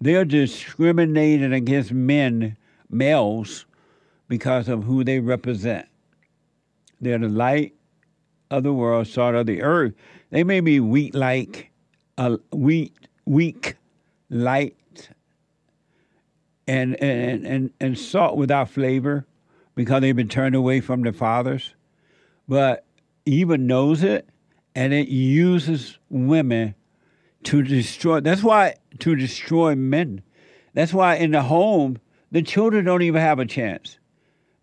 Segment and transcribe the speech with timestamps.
[0.00, 2.56] they're discriminated against men,
[2.88, 3.66] males,
[4.28, 5.86] because of who they represent.
[7.00, 7.74] They're the light
[8.50, 9.92] of the world, salt of the earth.
[10.30, 11.70] They may be wheat like,
[12.16, 12.94] uh, wheat,
[13.26, 13.76] weak,
[14.28, 14.76] light,
[16.66, 19.26] and, and, and, and salt without flavor
[19.74, 21.74] because they've been turned away from the fathers.
[22.48, 22.84] But
[23.26, 24.28] Eva knows it,
[24.74, 26.74] and it uses women
[27.44, 28.20] to destroy.
[28.20, 30.22] That's why to destroy men.
[30.74, 31.98] That's why in the home
[32.30, 33.98] the children don't even have a chance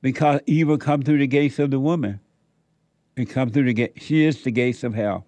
[0.02, 2.19] because evil come through the gates of the woman.
[3.16, 3.93] It come through the gate.
[3.97, 5.25] She is the gates of hell.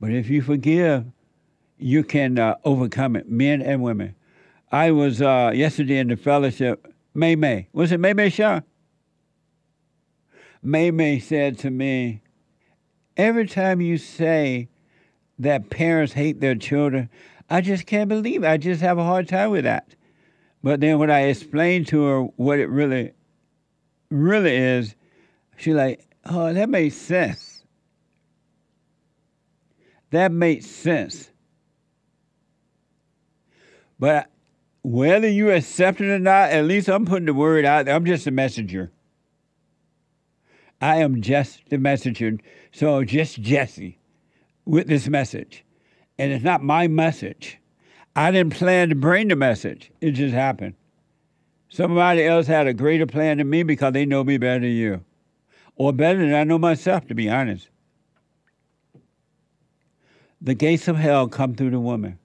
[0.00, 1.04] But if you forgive,
[1.78, 4.14] you can uh, overcome it, men and women.
[4.72, 6.94] I was uh, yesterday in the fellowship.
[7.12, 8.60] May May was it May May Shaw?
[10.62, 12.22] May May said to me,
[13.16, 14.68] "Every time you say
[15.40, 17.08] that parents hate their children.
[17.48, 18.48] I just can't believe it.
[18.48, 19.94] I just have a hard time with that.
[20.62, 23.12] But then when I explained to her what it really,
[24.10, 24.94] really is,
[25.56, 27.64] she like, oh, that makes sense.
[30.10, 31.30] That makes sense.
[33.98, 34.30] But
[34.82, 37.94] whether you accept it or not, at least I'm putting the word out there.
[37.94, 38.92] I'm just a messenger.
[40.82, 42.38] I am just the messenger.
[42.72, 43.99] So just Jesse
[44.64, 45.64] with this message.
[46.18, 47.58] And it's not my message.
[48.16, 50.74] I didn't plan to bring the message, it just happened.
[51.68, 55.04] Somebody else had a greater plan than me because they know me better than you,
[55.76, 57.68] or better than I know myself, to be honest.
[60.40, 62.18] The gates of hell come through the woman.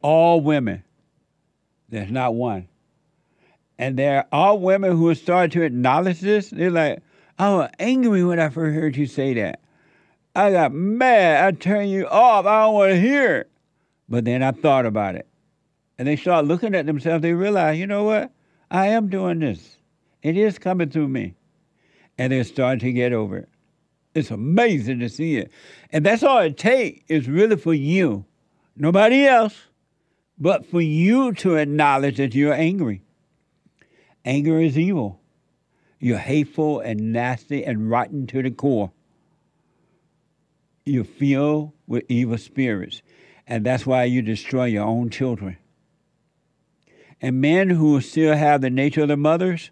[0.00, 0.84] All women.
[1.90, 2.68] There's not one.
[3.78, 6.50] And there are women who starting to acknowledge this.
[6.50, 7.02] They're like,
[7.38, 9.60] I was angry when I first heard you say that.
[10.34, 11.44] I got mad.
[11.44, 12.44] I turned you off.
[12.46, 13.50] I don't want to hear it.
[14.08, 15.28] But then I thought about it.
[15.98, 17.22] And they start looking at themselves.
[17.22, 18.32] They realize, you know what?
[18.70, 19.76] I am doing this.
[20.22, 21.34] It is coming through me.
[22.18, 23.48] And they're starting to get over it.
[24.14, 25.50] It's amazing to see it.
[25.90, 28.24] And that's all it takes is really for you,
[28.76, 29.56] nobody else,
[30.38, 33.02] but for you to acknowledge that you're angry.
[34.24, 35.20] Anger is evil.
[35.98, 38.92] You're hateful and nasty and rotten to the core
[40.84, 43.02] you filled with evil spirits.
[43.46, 45.56] And that's why you destroy your own children.
[47.20, 49.70] And men who still have the nature of their mothers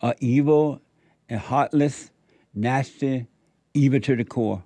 [0.00, 0.80] are evil
[1.28, 2.10] and heartless,
[2.54, 3.26] nasty,
[3.72, 4.62] evil to the core.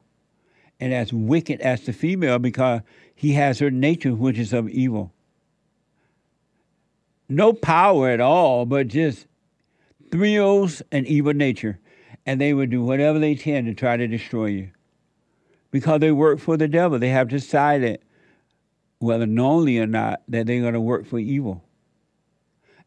[0.81, 2.83] And as wicked as the female because
[3.15, 5.13] he has her nature, which is of evil.
[7.29, 9.27] No power at all, but just
[10.11, 11.79] thrills and evil nature.
[12.25, 14.71] And they will do whatever they can to try to destroy you
[15.71, 16.99] because they work for the devil.
[16.99, 18.01] They have decided,
[18.99, 21.65] whether knowingly or not, that they're going to work for evil.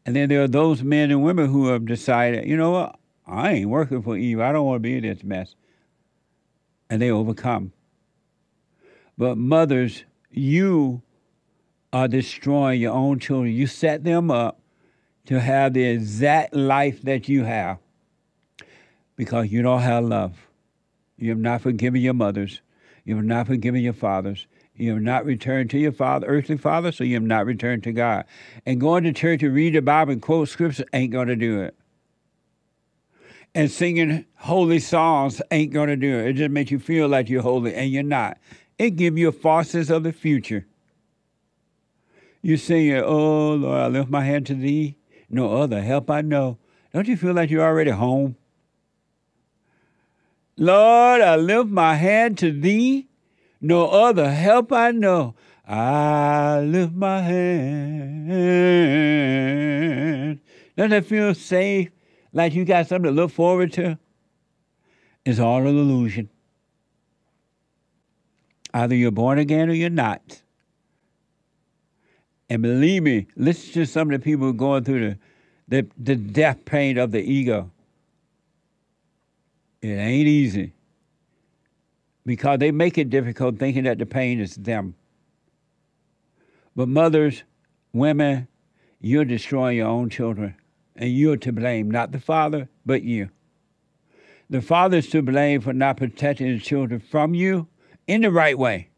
[0.04, 3.52] And then there are those men and women who have decided, you know what, I
[3.52, 4.44] ain't working for evil.
[4.44, 5.54] I don't want to be in this mess.
[6.90, 7.72] And they overcome.
[9.16, 11.02] But mothers, you
[11.92, 13.52] are destroying your own children.
[13.52, 14.60] You set them up
[15.26, 17.78] to have the exact life that you have
[19.16, 20.48] because you don't have love.
[21.16, 22.60] You have not forgiven your mothers.
[23.04, 24.46] You have not forgiven your fathers.
[24.74, 27.92] You have not returned to your father, earthly father, so you have not returned to
[27.92, 28.24] God.
[28.64, 31.60] And going to church and read the Bible and quote scripture ain't going to do
[31.60, 31.74] it.
[33.54, 36.28] And singing holy songs ain't going to do it.
[36.28, 38.38] It just makes you feel like you're holy, and you're not.
[38.78, 40.66] It gives you a false sense of the future.
[42.40, 44.96] You sing, Oh Lord, I lift my hand to thee.
[45.28, 46.58] No other help I know.
[46.92, 48.36] Don't you feel like you're already home?
[50.62, 53.08] Lord, I lift my hand to thee.
[53.60, 55.34] No other help I know.
[55.66, 58.28] I lift my hand.
[60.76, 61.90] Doesn't that feel safe?
[62.32, 63.98] Like you got something to look forward to?
[65.24, 66.28] It's all an illusion.
[68.72, 70.42] Either you're born again or you're not.
[72.48, 75.18] And believe me, listen to some of the people going through the,
[75.66, 77.71] the, the death pain of the ego.
[79.82, 80.72] It ain't easy
[82.24, 84.94] because they make it difficult thinking that the pain is them.
[86.76, 87.42] But mothers,
[87.92, 88.46] women,
[89.00, 90.54] you're destroying your own children,
[90.94, 93.30] and you're to blame, not the father, but you.
[94.48, 97.66] The father's to blame for not protecting his children from you
[98.06, 98.90] in the right way,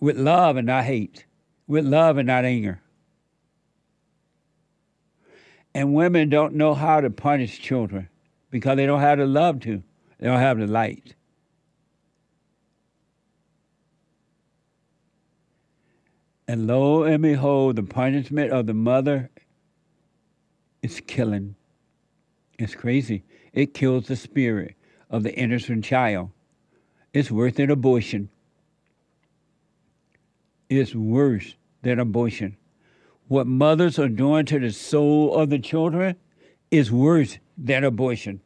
[0.00, 1.24] with love and not hate,
[1.68, 2.80] with love and not anger.
[5.72, 8.08] And women don't know how to punish children
[8.50, 9.82] because they don't have the love to.
[10.18, 11.14] They don't have the light.
[16.48, 19.30] And lo and behold, the punishment of the mother
[20.82, 21.56] is killing.
[22.58, 23.24] It's crazy.
[23.52, 24.76] It kills the spirit
[25.10, 26.30] of the innocent child.
[27.12, 28.28] It's worse than abortion.
[30.68, 32.56] It's worse than abortion.
[33.28, 36.16] What mothers are doing to the soul of the children
[36.70, 38.40] is worse than abortion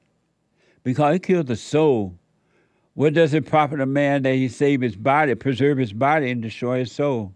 [0.82, 2.18] because it kills the soul.
[2.94, 6.42] What does it profit a man that he save his body, preserve his body, and
[6.42, 7.32] destroy his soul?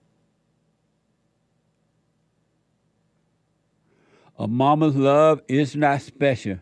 [4.38, 6.58] A mama's love is not special.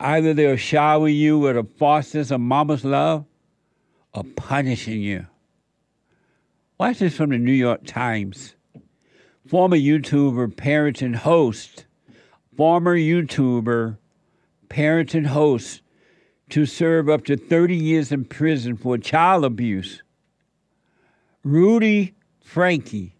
[0.00, 3.24] Either they'll shower you with a faucet of mama's love
[4.12, 5.26] or punishing you.
[6.78, 8.54] Watch this from the New York Times.
[9.46, 11.84] Former YouTuber, parent, and host,
[12.60, 13.96] former YouTuber,
[14.68, 15.80] parent, and host
[16.50, 20.02] to serve up to 30 years in prison for child abuse.
[21.42, 22.12] Rudy
[22.44, 23.14] Franke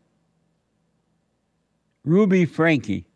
[2.05, 3.07] Ruby Franke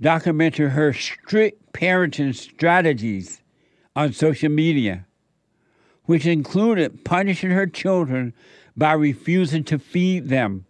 [0.00, 3.42] documented her strict parenting strategies
[3.96, 5.06] on social media,
[6.04, 8.32] which included punishing her children
[8.76, 10.66] by refusing to feed them.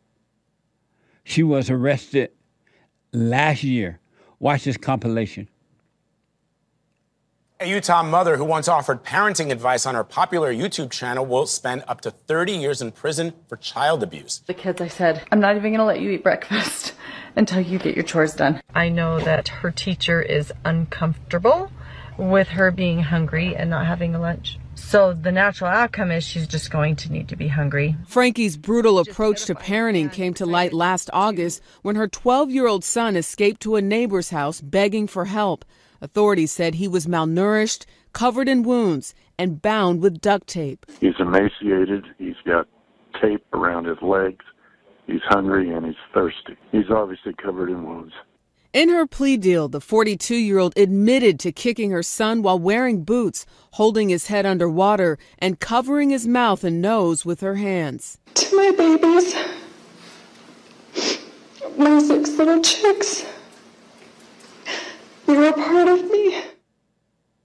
[1.25, 2.31] She was arrested
[3.13, 4.01] last year.
[4.45, 5.49] Watch this compilation.
[7.61, 11.83] A Utah mother who once offered parenting advice on her popular YouTube channel will spend
[11.89, 14.43] up to 30 years in prison for child abuse.
[14.47, 16.93] The kids, I said, I'm not even going to let you eat breakfast
[17.37, 18.61] until you get your chores done.
[18.75, 21.73] I know that her teacher is uncomfortable
[22.19, 24.59] with her being hungry and not having a lunch.
[24.77, 27.97] So the natural outcome is she's just going to need to be hungry.
[28.07, 32.85] Franke's brutal approach to parenting came to light last August when her 12 year old
[32.85, 35.65] son escaped to a neighbor's house begging for help.
[36.01, 40.87] Authorities said he was malnourished, covered in wounds, and bound with duct tape.
[41.01, 42.05] He's emaciated.
[42.19, 42.69] He's got
[43.21, 44.45] tape around his legs.
[45.07, 46.57] He's hungry and he's thirsty.
[46.73, 48.13] He's obviously covered in wounds.
[48.75, 53.05] In her plea deal, the 42 year old admitted to kicking her son while wearing
[53.05, 58.19] boots, holding his head under water, and covering his mouth and nose with her hands.
[58.35, 59.37] To my babies,
[61.79, 63.25] my six little chicks.
[65.29, 66.43] You're a part of me.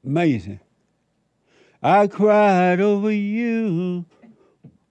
[0.04, 0.60] Amazing.
[1.84, 4.06] I cried over you.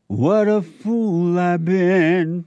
[0.07, 2.45] What a fool I've been.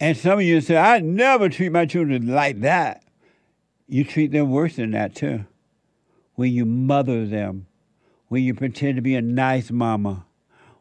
[0.00, 3.02] And some of you say, I never treat my children like that.
[3.86, 5.44] You treat them worse than that, too.
[6.34, 7.66] When you mother them,
[8.28, 10.26] when you pretend to be a nice mama,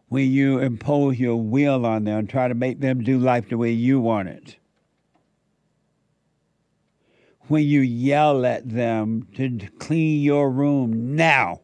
[0.09, 3.57] when you impose your will on them, and try to make them do life the
[3.57, 4.57] way you want it
[7.47, 11.61] when you yell at them to clean your room now.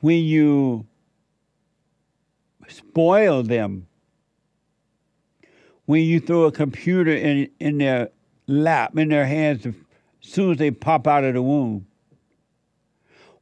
[0.00, 0.86] When you
[2.68, 3.86] spoil them.
[5.86, 8.10] When you throw a computer in, in their
[8.46, 9.74] lap, in their hands, as
[10.20, 11.86] soon as they pop out of the womb.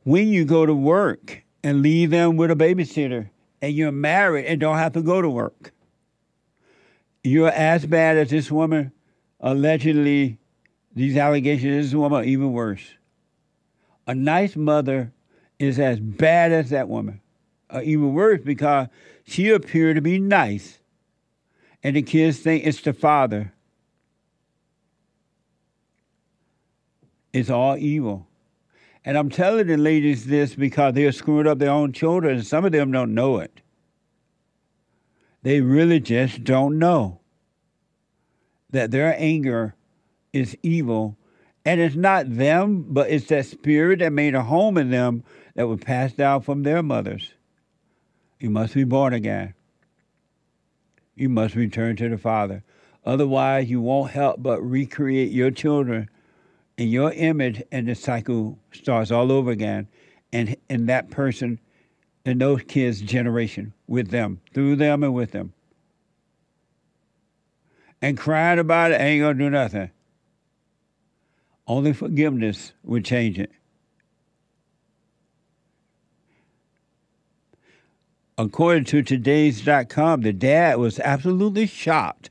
[0.02, 3.31] When you go to work and leave them with a babysitter
[3.62, 5.73] and you're married and don't have to go to work.
[7.23, 8.93] You're as bad as this woman
[9.40, 10.38] allegedly
[10.94, 12.94] these allegations this woman even worse.
[14.06, 15.12] A nice mother
[15.58, 17.20] is as bad as that woman,
[17.70, 18.88] or even worse because
[19.25, 20.78] she appeared to be nice,
[21.85, 23.53] and the kids think it's the father.
[27.33, 28.26] It's all evil.
[29.05, 32.64] And I'm telling the ladies this because they're screwing up their own children, and some
[32.64, 33.61] of them don't know it.
[35.43, 37.21] They really just don't know
[38.71, 39.75] that their anger
[40.33, 41.19] is evil.
[41.67, 45.23] And it's not them, but it's that spirit that made a home in them
[45.55, 47.35] that was passed down from their mothers.
[48.41, 49.55] You must be born again.
[51.14, 52.62] You must return to the Father.
[53.04, 56.09] Otherwise, you won't help but recreate your children
[56.76, 59.88] in your image, and the cycle starts all over again.
[60.33, 61.61] And, and that person
[62.25, 65.52] and those kids' generation with them, through them and with them
[68.04, 69.90] and crying about it ain't to do nothing.
[71.66, 73.50] Only forgiveness would change it.
[78.37, 82.31] According to today's.com, the dad was absolutely shocked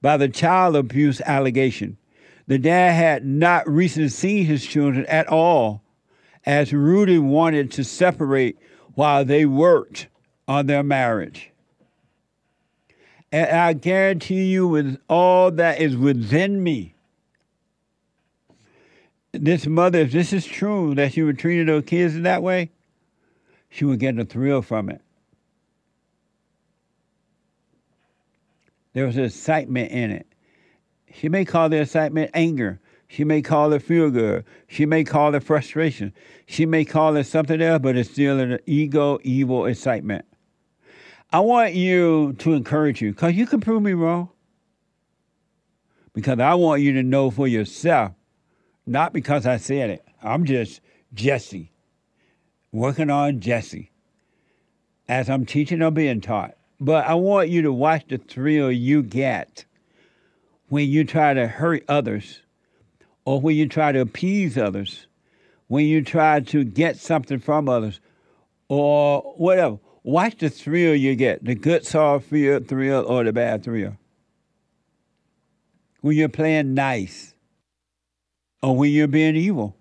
[0.00, 1.96] by the child abuse allegation.
[2.46, 5.82] The dad had not recently seen his children at all,
[6.46, 8.58] as Rudy wanted to separate
[8.94, 10.06] while they worked
[10.46, 11.50] on their marriage.
[13.32, 16.94] And I guarantee you, with all that is within me,
[19.32, 22.70] this mother, if this is true that she would treat those kids in that way,
[23.68, 25.00] she would get a thrill from it.
[28.92, 30.26] There was excitement in it.
[31.12, 32.80] She may call the excitement anger.
[33.08, 34.44] She may call it feel good.
[34.68, 36.12] She may call it frustration.
[36.46, 40.24] She may call it something else, but it's still an ego, evil excitement.
[41.32, 44.30] I want you to encourage you because you can prove me wrong.
[46.12, 48.12] Because I want you to know for yourself,
[48.86, 50.04] not because I said it.
[50.22, 50.80] I'm just
[51.14, 51.72] Jesse,
[52.72, 53.90] working on Jesse
[55.08, 56.56] as I'm teaching or being taught.
[56.80, 59.66] But I want you to watch the thrill you get
[60.68, 62.40] when you try to hurt others
[63.26, 65.06] or when you try to appease others,
[65.68, 68.00] when you try to get something from others
[68.68, 69.78] or whatever.
[70.02, 73.98] Watch the thrill you get, the good soft thrill, thrill or the bad thrill.
[76.00, 77.34] When you're playing nice
[78.62, 79.76] or when you're being evil.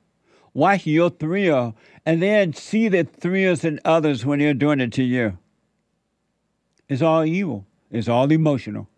[0.53, 5.03] Watch your thrill and then see the thrills in others when they're doing it to
[5.03, 5.37] you.
[6.89, 7.65] It's all evil.
[7.91, 8.89] It's all emotional.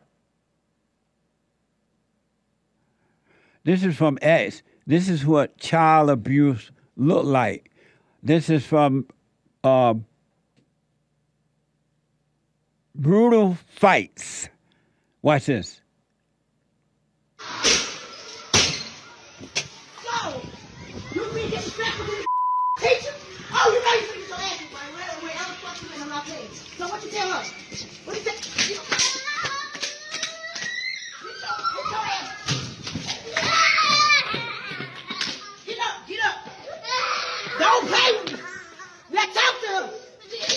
[3.65, 4.63] This is from X.
[4.88, 7.69] This is what child abuse look like.
[8.24, 9.07] This is from
[9.63, 9.93] uh,
[12.95, 14.50] brutal fights.
[15.21, 15.81] Watch this.
[17.39, 17.48] So,
[21.13, 22.05] you disrespectful
[22.79, 23.13] teacher?
[23.51, 24.93] Oh, you finna get your ass beat, right?
[24.93, 26.71] Where, where else fuck you and I'm not paying.
[26.82, 27.46] So what you tell her?
[28.06, 28.42] What you to her.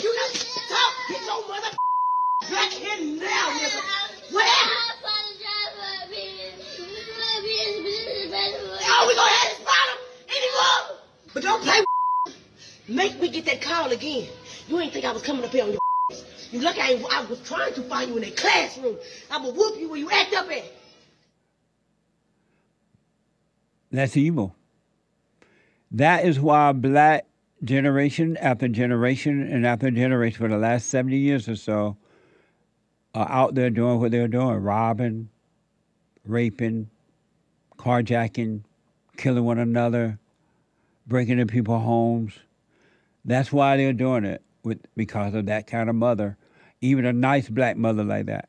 [0.02, 0.08] You
[0.70, 0.92] talk.
[1.10, 1.72] Get your mother
[2.50, 3.80] back in now, nigga.
[11.46, 11.84] Oh,
[12.88, 14.26] Make me get that call again.
[14.68, 15.83] You ain't think I was coming up here on your
[16.54, 18.96] You I, ain't- I was trying to find you in a classroom.
[19.28, 20.64] I'm going to whoop you where you act up at.
[23.90, 24.54] That's evil.
[25.90, 27.26] That is why black
[27.64, 31.96] generation after generation and after generation for the last 70 years or so
[33.16, 35.30] are out there doing what they're doing robbing,
[36.24, 36.88] raping,
[37.78, 38.62] carjacking,
[39.16, 40.20] killing one another,
[41.06, 42.34] breaking into people's homes.
[43.24, 46.36] That's why they're doing it with because of that kind of mother,
[46.84, 48.48] even a nice black mother like that.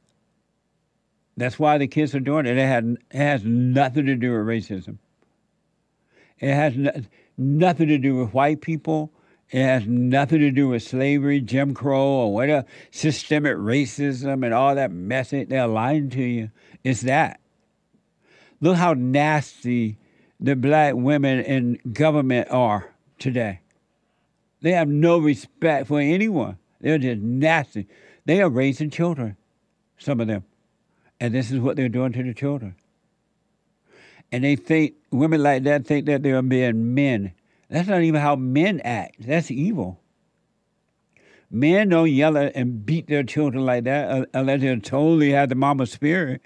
[1.37, 2.57] That's why the kids are doing it.
[2.57, 4.97] It, had, it has nothing to do with racism.
[6.39, 6.91] It has no,
[7.37, 9.11] nothing to do with white people.
[9.51, 14.75] It has nothing to do with slavery, Jim Crow, or whatever, systemic racism and all
[14.75, 15.29] that mess.
[15.31, 16.51] They're lying to you.
[16.83, 17.39] It's that.
[18.61, 19.97] Look how nasty
[20.39, 23.61] the black women in government are today.
[24.61, 26.57] They have no respect for anyone.
[26.81, 27.87] They're just nasty.
[28.25, 29.37] They are raising children,
[29.97, 30.43] some of them.
[31.19, 32.75] And this is what they're doing to the children.
[34.31, 37.33] And they think, women like that think that they're being men.
[37.69, 39.15] That's not even how men act.
[39.19, 39.99] That's evil.
[41.49, 45.55] Men don't yell and beat their children like that uh, unless they totally have the
[45.55, 46.41] mama spirit.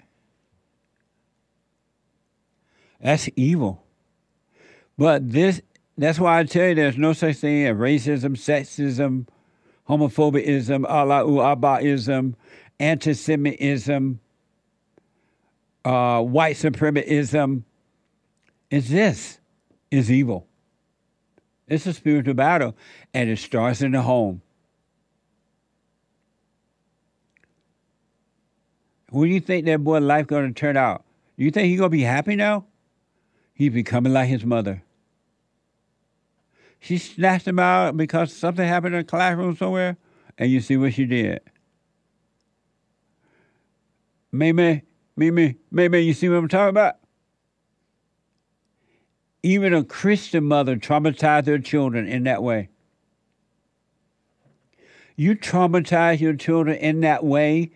[3.00, 3.82] That's evil.
[4.98, 5.62] But this
[5.96, 9.26] that's why I tell you there's no such thing as racism, sexism,
[9.90, 12.34] homophobism, Allahu Abbaism,
[12.78, 14.20] anti-Semitism,
[15.84, 17.64] uh, white supremacism.
[18.70, 19.40] It's this
[19.90, 20.46] is evil.
[21.66, 22.76] It's a spiritual battle,
[23.12, 24.42] and it starts in the home.
[29.12, 31.04] Do you think that boy life going to turn out?
[31.36, 32.66] Do you think he going to be happy now?
[33.54, 34.84] He's becoming like his mother.
[36.80, 39.98] She snatched him out because something happened in a classroom somewhere,
[40.38, 41.40] and you see what she did.
[44.32, 44.82] Mimi,
[45.16, 46.94] Mimi, Mimi, you see what I'm talking about?
[49.42, 52.70] Even a Christian mother traumatized their children in that way.
[55.16, 57.72] You traumatize your children in that way,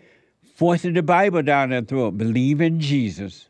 [0.55, 2.13] forcing the Bible down their throat.
[2.13, 3.49] Believe in Jesus.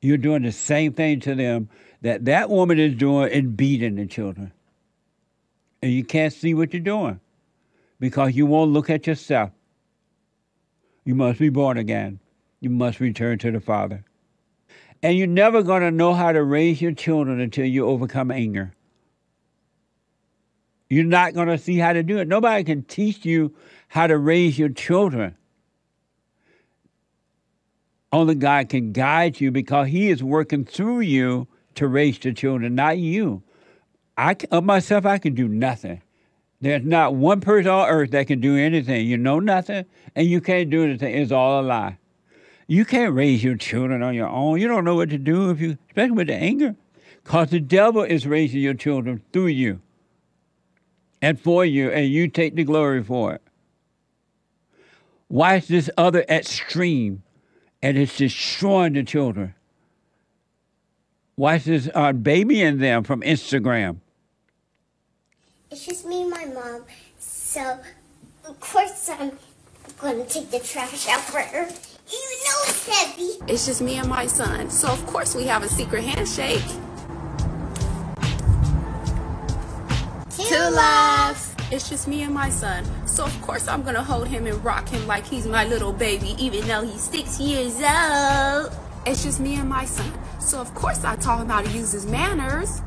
[0.00, 1.68] You're doing the same thing to them
[2.02, 4.52] that that woman is doing and beating the children.
[5.82, 7.20] And you can't see what you're doing
[8.00, 9.50] because you won't look at yourself.
[11.04, 12.18] You must be born again.
[12.60, 14.04] You must return to the Father.
[15.02, 18.72] And you're never going to know how to raise your children until you overcome anger.
[20.88, 22.28] You're not going to see how to do it.
[22.28, 23.54] Nobody can teach you
[23.88, 25.36] how to raise your children.
[28.12, 32.74] Only God can guide you because He is working through you to raise the children,
[32.74, 33.42] not you.
[34.16, 36.02] I, of myself, I can do nothing.
[36.60, 39.06] There's not one person on earth that can do anything.
[39.06, 41.14] You know nothing and you can't do anything.
[41.14, 41.98] It's all a lie.
[42.66, 44.60] You can't raise your children on your own.
[44.60, 46.74] You don't know what to do if you, especially with the anger,
[47.22, 49.80] because the devil is raising your children through you
[51.22, 53.42] and for you, and you take the glory for it.
[55.28, 57.22] Why is this other extreme,
[57.82, 59.54] and it's destroying the children.
[61.38, 63.98] Watch this uh, baby and them from Instagram.
[65.70, 66.84] It's just me and my mom.
[67.18, 67.78] So,
[68.48, 69.32] of course, I'm
[69.98, 71.64] going to take the trash out for her.
[71.64, 71.76] Even
[72.08, 73.52] though it's heavy.
[73.52, 74.70] It's just me and my son.
[74.70, 76.64] So, of course, we have a secret handshake.
[80.38, 81.54] Two loves.
[81.70, 82.86] It's just me and my son.
[83.06, 85.92] So, of course, I'm going to hold him and rock him like he's my little
[85.92, 88.72] baby, even though he's six years old.
[89.04, 90.10] It's just me and my son.
[90.46, 92.80] So, of course, I taught him how to use his manners.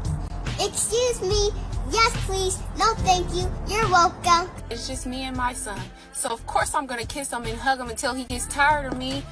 [0.61, 1.51] Excuse me.
[1.91, 2.57] Yes, please.
[2.77, 3.51] No, thank you.
[3.67, 4.49] You're welcome.
[4.69, 5.77] It's just me and my son.
[6.13, 8.93] So, of course, I'm going to kiss him and hug him until he gets tired
[8.93, 9.23] of me.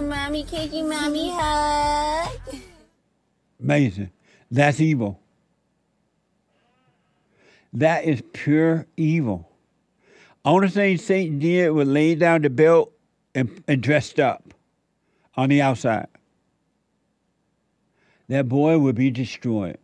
[0.00, 1.38] Mommy, can you mommy mm.
[1.38, 2.56] hug?
[3.62, 4.10] Amazing.
[4.50, 5.20] That's evil.
[7.74, 9.50] That is pure evil.
[10.46, 12.90] Only thing Satan did was lay down the belt
[13.34, 14.47] and, and dressed up
[15.38, 16.08] on the outside.
[18.28, 19.78] That boy would be destroyed.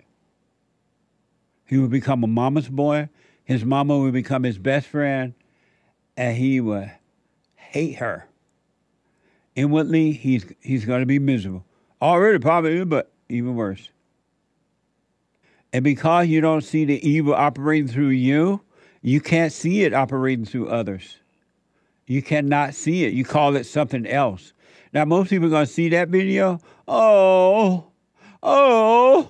[1.65, 3.09] He would become a mama's boy.
[3.45, 5.33] His mama would become his best friend,
[6.17, 6.91] and he would
[7.55, 8.27] hate her.
[9.55, 11.65] Inwardly, he's he's going to be miserable.
[12.03, 13.89] Already probably, but even worse.
[15.73, 18.61] And because you don't see the evil operating through you,
[19.03, 21.19] you can't see it operating through others.
[22.07, 23.13] You cannot see it.
[23.13, 24.53] You call it something else.
[24.95, 26.61] Now, most people are going to see that video.
[26.87, 27.87] Oh,
[28.41, 29.29] oh,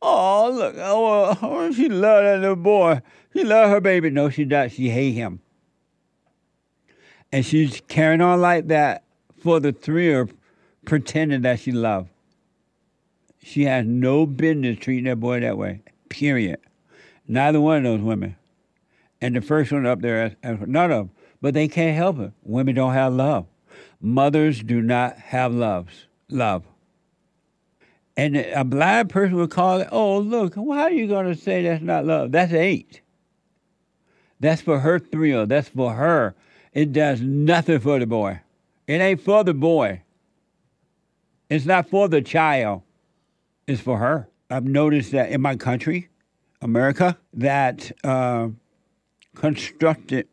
[0.00, 0.74] oh, look.
[0.78, 3.02] Oh, oh she loved that little boy.
[3.34, 4.08] She loved her baby.
[4.08, 4.72] No, she does.
[4.72, 5.40] She hate him.
[7.30, 9.04] And she's carrying on like that
[9.42, 10.34] for the thrill of
[10.86, 12.08] pretending that she loved.
[13.42, 16.60] She has no business treating that boy that way, period.
[17.28, 18.36] Neither one of those women.
[19.20, 21.10] And the first one up there, none of them.
[21.42, 22.32] But they can't help it.
[22.42, 23.46] Women don't have love.
[24.04, 26.64] Mothers do not have loves, love.
[28.18, 31.62] And a blind person would call it, oh, look, why are you going to say
[31.62, 32.30] that's not love?
[32.30, 33.00] That's hate.
[34.40, 35.46] That's for her thrill.
[35.46, 36.34] That's for her.
[36.74, 38.40] It does nothing for the boy.
[38.86, 40.02] It ain't for the boy.
[41.48, 42.82] It's not for the child
[43.66, 44.28] It's for her.
[44.50, 46.10] I've noticed that in my country,
[46.60, 48.48] America, that uh,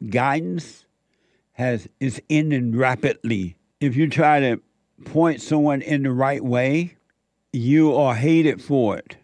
[0.09, 0.85] guidance
[1.53, 3.55] has is ending rapidly.
[3.81, 4.61] If you try to
[5.05, 6.95] point someone in the right way,
[7.51, 9.17] you are hated for it.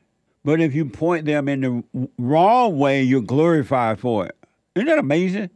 [0.43, 4.36] But if you point them in the wrong way, you're glorified for it.
[4.76, 5.52] Isn't that amazing?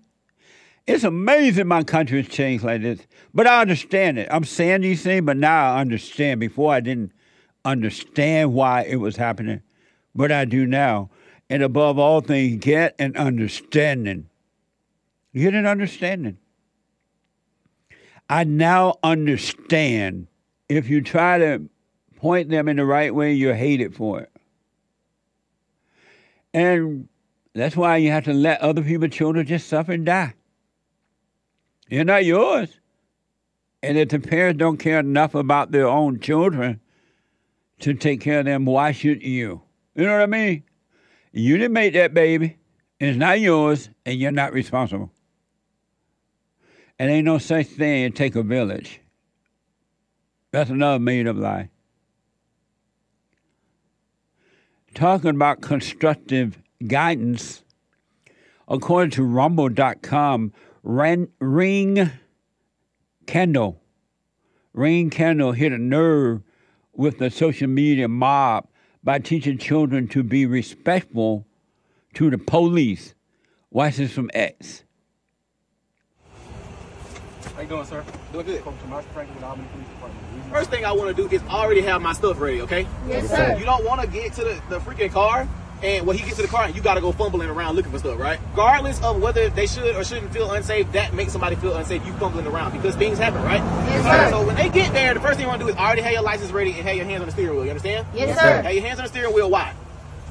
[0.85, 2.99] It's amazing my country has changed like this.
[3.33, 4.27] But I understand it.
[4.29, 6.39] I'm saying these things, but now I understand.
[6.39, 7.11] Before I didn't
[7.65, 9.61] understand why it was happening,
[10.13, 11.09] but I do now.
[11.49, 14.29] And above all things, get an understanding.
[15.33, 16.37] Get an understanding.
[18.31, 20.27] I now understand
[20.69, 21.63] if you try to
[22.15, 24.31] point them in the right way, you're hated for it.
[26.53, 27.09] And
[27.53, 30.33] that's why you have to let other people's children just suffer and die.
[31.89, 32.69] They're not yours.
[33.83, 36.79] And if the parents don't care enough about their own children
[37.79, 39.61] to take care of them, why should you?
[39.93, 40.63] You know what I mean?
[41.33, 42.59] You didn't make that baby.
[42.97, 45.11] It's not yours, and you're not responsible.
[47.01, 49.01] And ain't no such thing as take a village.
[50.51, 51.71] That's another made up lie.
[54.93, 57.63] Talking about constructive guidance,
[58.67, 62.11] according to rumble.com, Ring
[63.25, 63.81] Kendall,
[64.71, 66.43] Ring Kendall hit a nerve
[66.93, 68.67] with the social media mob
[69.03, 71.47] by teaching children to be respectful
[72.13, 73.15] to the police.
[73.71, 74.83] Watch this from X.
[77.61, 78.03] How you doing, sir?
[78.33, 78.63] Doing good.
[80.51, 82.87] First thing I want to do is already have my stuff ready, okay?
[83.07, 83.55] Yes, sir.
[83.59, 85.47] You don't want to get to the, the freaking car,
[85.83, 87.99] and when he gets to the car, you got to go fumbling around looking for
[87.99, 88.39] stuff, right?
[88.53, 92.13] Regardless of whether they should or shouldn't feel unsafe, that makes somebody feel unsafe, you
[92.13, 93.61] fumbling around, because things happen, right?
[93.91, 94.31] Yes, sir.
[94.31, 96.13] So when they get there, the first thing you want to do is already have
[96.13, 98.07] your license ready and have your hands on the steering wheel, you understand?
[98.15, 98.63] Yes, sir.
[98.63, 99.71] Have your hands on the steering wheel, why?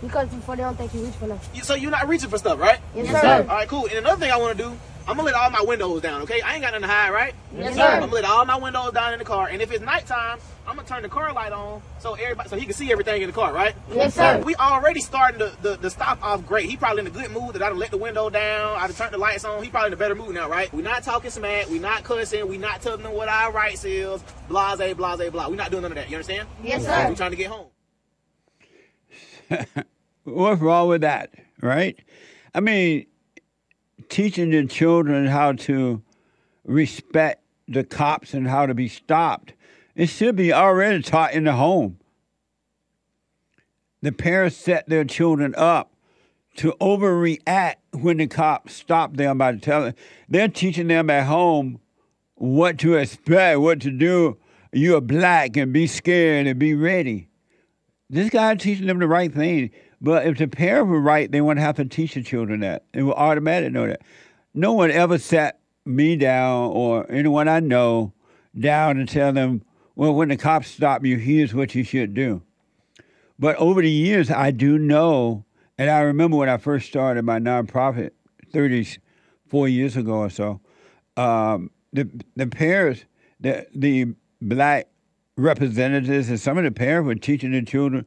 [0.01, 1.39] Because before they don't think you reach for them.
[1.55, 2.81] You- So you're not reaching for stuff, right?
[2.97, 3.45] Yes, sir.
[3.49, 3.85] right, cool.
[3.87, 4.77] And another thing I want to do,
[5.11, 6.41] I'm gonna let all my windows down, okay?
[6.41, 7.35] I ain't got nothing to hide, right?
[7.53, 7.83] Yes, sir.
[7.83, 10.77] I'm gonna let all my windows down in the car, and if it's nighttime, I'm
[10.77, 13.35] gonna turn the car light on so everybody so he can see everything in the
[13.35, 13.75] car, right?
[13.93, 14.41] Yes, sir.
[14.45, 16.71] We already starting the, the, the stop off great.
[16.71, 18.95] He probably in a good mood that I done let the window down, I done
[18.95, 19.65] turned the lights on.
[19.65, 20.73] He probably in a better mood now, right?
[20.73, 24.23] We're not talking smack, We're not cussing, We're not telling them what our rights is,
[24.49, 25.49] blase, blase, blah.
[25.49, 26.09] We're not doing none of that.
[26.09, 26.47] You understand?
[26.63, 27.09] Yes, sir.
[27.09, 27.67] We're trying to get home.
[30.25, 31.97] What's wrong with that, right?
[32.55, 33.07] I mean,
[34.11, 36.03] teaching the children how to
[36.65, 39.55] respect the cops and how to be stopped,
[39.95, 41.99] it should be already taught in the home.
[44.03, 45.93] The parents set their children up
[46.57, 49.95] to overreact when the cops stop them by telling
[50.29, 51.81] they're teaching them at home
[52.35, 54.39] what to expect, what to do.
[54.73, 57.29] You're black and be scared and be ready.
[58.09, 59.71] This guy teaching them the right thing.
[60.01, 62.85] But if the parents were right, they wouldn't have to teach the children that.
[62.95, 64.03] It will automatically know that.
[64.55, 68.13] No one ever sat me down or anyone I know
[68.59, 69.63] down and tell them,
[69.95, 72.43] well, when the cops stop you, here's what you should do.
[73.39, 75.45] But over the years, I do know,
[75.79, 78.11] and I remember when I first started my nonprofit
[78.53, 80.61] 34 years ago or so,
[81.17, 83.05] um, the, the parents,
[83.39, 84.89] the, the black
[85.37, 88.07] representatives and some of the parents were teaching the children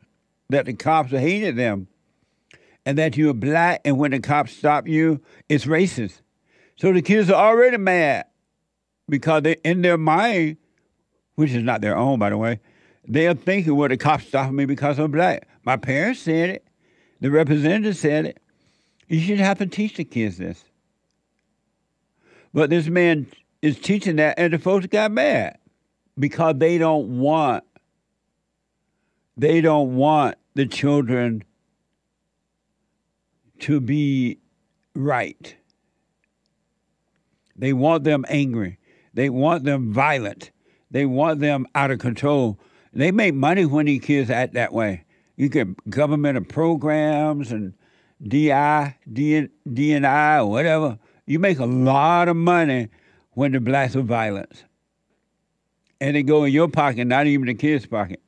[0.50, 1.88] that the cops are hated them
[2.86, 6.22] and that you're black and when the cops stop you, it's racist.
[6.76, 8.26] So the kids are already mad
[9.08, 10.58] because they in their mind,
[11.36, 12.60] which is not their own by the way,
[13.08, 15.48] they are thinking, well, the cops stopped me because I'm black.
[15.64, 16.68] My parents said it.
[17.20, 18.42] The representative said it.
[19.08, 20.64] You should have to teach the kids this.
[22.54, 23.28] But this man
[23.62, 25.58] is teaching that, and the folks got mad
[26.18, 27.64] because they don't want
[29.38, 31.44] they don't want the children
[33.60, 34.40] to be
[34.96, 35.56] right.
[37.56, 38.78] They want them angry.
[39.14, 40.52] They want them violent.
[40.92, 42.60] They want them out of control.
[42.94, 45.06] They make money when these kids act that way.
[45.36, 47.74] You get government programs and
[48.28, 51.00] DI, DN, DNI, or whatever.
[51.26, 52.90] You make a lot of money
[53.32, 54.66] when the blacks are violent.
[56.00, 58.22] And they go in your pocket, not even the kid's pocket.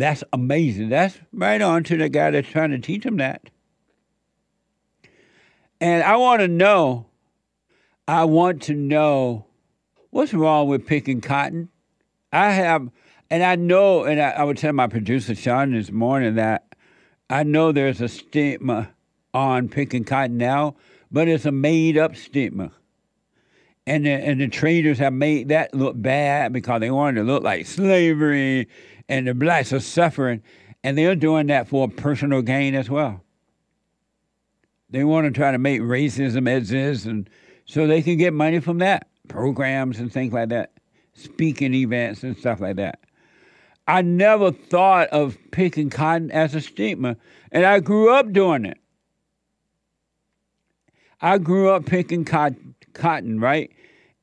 [0.00, 0.88] That's amazing.
[0.88, 3.50] That's right on to the guy that's trying to teach him that.
[5.80, 7.06] And I want to know,
[8.08, 9.46] I want to know
[10.10, 11.68] what's wrong with picking cotton.
[12.32, 12.88] I have,
[13.30, 16.74] and I know, and I, I would tell my producer Sean this morning that
[17.28, 18.90] I know there's a stigma
[19.34, 20.76] on picking cotton now,
[21.10, 22.72] but it's a made up stigma.
[23.86, 27.42] And the, and the traders have made that look bad because they wanted to look
[27.42, 28.68] like slavery
[29.10, 30.42] and the blacks are suffering.
[30.82, 33.22] And they're doing that for personal gain as well.
[34.88, 37.28] They want to try to make racism exist, and
[37.66, 40.72] so they can get money from that programs and things like that,
[41.12, 43.00] speaking events and stuff like that.
[43.86, 47.16] I never thought of picking cotton as a stigma,
[47.52, 48.78] and I grew up doing it.
[51.20, 53.70] I grew up picking cotton, right?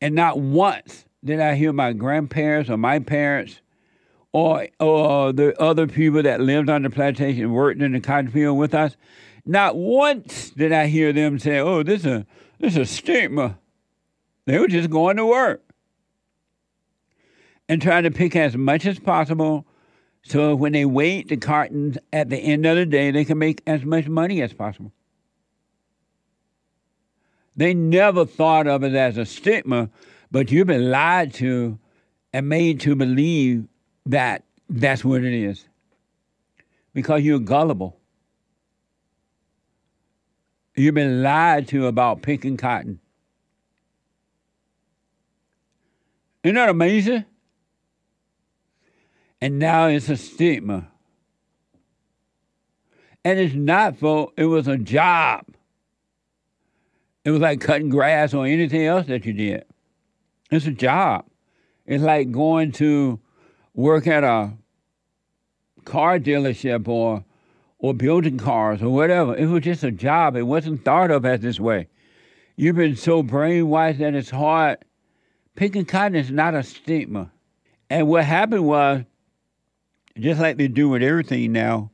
[0.01, 3.61] And not once did I hear my grandparents or my parents
[4.37, 8.55] or or the other people that lived on the plantation worked in the cotton field
[8.55, 8.95] with us.
[9.47, 12.25] Not once did I hear them say, "Oh, this is a
[12.59, 13.57] this is a stigma."
[14.45, 15.63] They were just going to work
[17.67, 19.65] and trying to pick as much as possible,
[20.21, 23.63] so when they weigh the cartons at the end of the day, they can make
[23.65, 24.91] as much money as possible.
[27.55, 29.89] They never thought of it as a stigma,
[30.29, 31.79] but you've been lied to
[32.31, 33.67] and made to believe
[34.11, 35.65] that that's what it is
[36.93, 37.97] because you're gullible.
[40.75, 42.99] You've been lied to about picking cotton.
[46.43, 47.25] Isn't that amazing?
[49.41, 50.87] And now it's a stigma.
[53.25, 55.45] And it's not for, it was a job.
[57.25, 59.65] It was like cutting grass or anything else that you did.
[60.49, 61.25] It's a job.
[61.85, 63.19] It's like going to
[63.77, 64.51] work at a
[65.85, 67.23] car dealership or
[67.79, 69.37] or building cars or whatever.
[69.37, 70.35] It was just a job.
[70.35, 71.87] It wasn't thought of as this way.
[72.55, 74.79] You've been so brainwashed that it's hard.
[75.55, 77.31] Picking cotton is not a stigma.
[77.87, 79.03] And what happened was,
[80.17, 81.91] just like they do with everything now,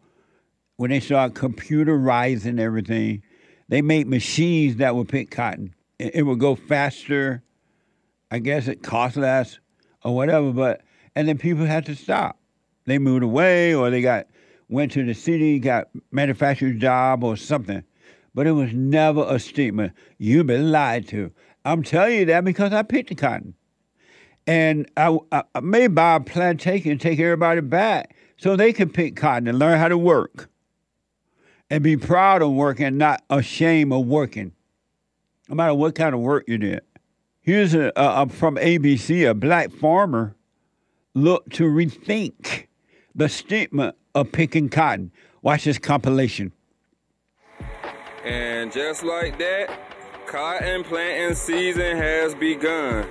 [0.78, 3.24] when they start computerizing everything,
[3.68, 5.76] they make machines that will pick cotton.
[6.00, 7.44] It, it would go faster.
[8.32, 9.60] I guess it cost less
[10.02, 10.82] or whatever, but
[11.16, 12.40] and then people had to stop.
[12.86, 14.28] They moved away or they got
[14.70, 17.84] went to the city, got manufacturing job or something.
[18.34, 19.94] but it was never a statement.
[20.18, 21.32] You've been lied to.
[21.66, 23.54] I'm telling you that because I picked the cotton.
[24.46, 28.90] And I, I, I may buy a plantation and take everybody back so they can
[28.90, 30.50] pick cotton and learn how to work
[31.70, 34.52] and be proud of working, not ashamed of working,
[35.48, 36.82] no matter what kind of work you did.
[37.40, 40.36] Here's a, a, a from ABC, a black farmer
[41.16, 42.68] looked to rethink
[43.16, 45.12] the stigma of picking cotton.
[45.42, 46.52] Watch this compilation.
[48.24, 49.70] And just like that,
[50.28, 53.08] cotton planting season has begun.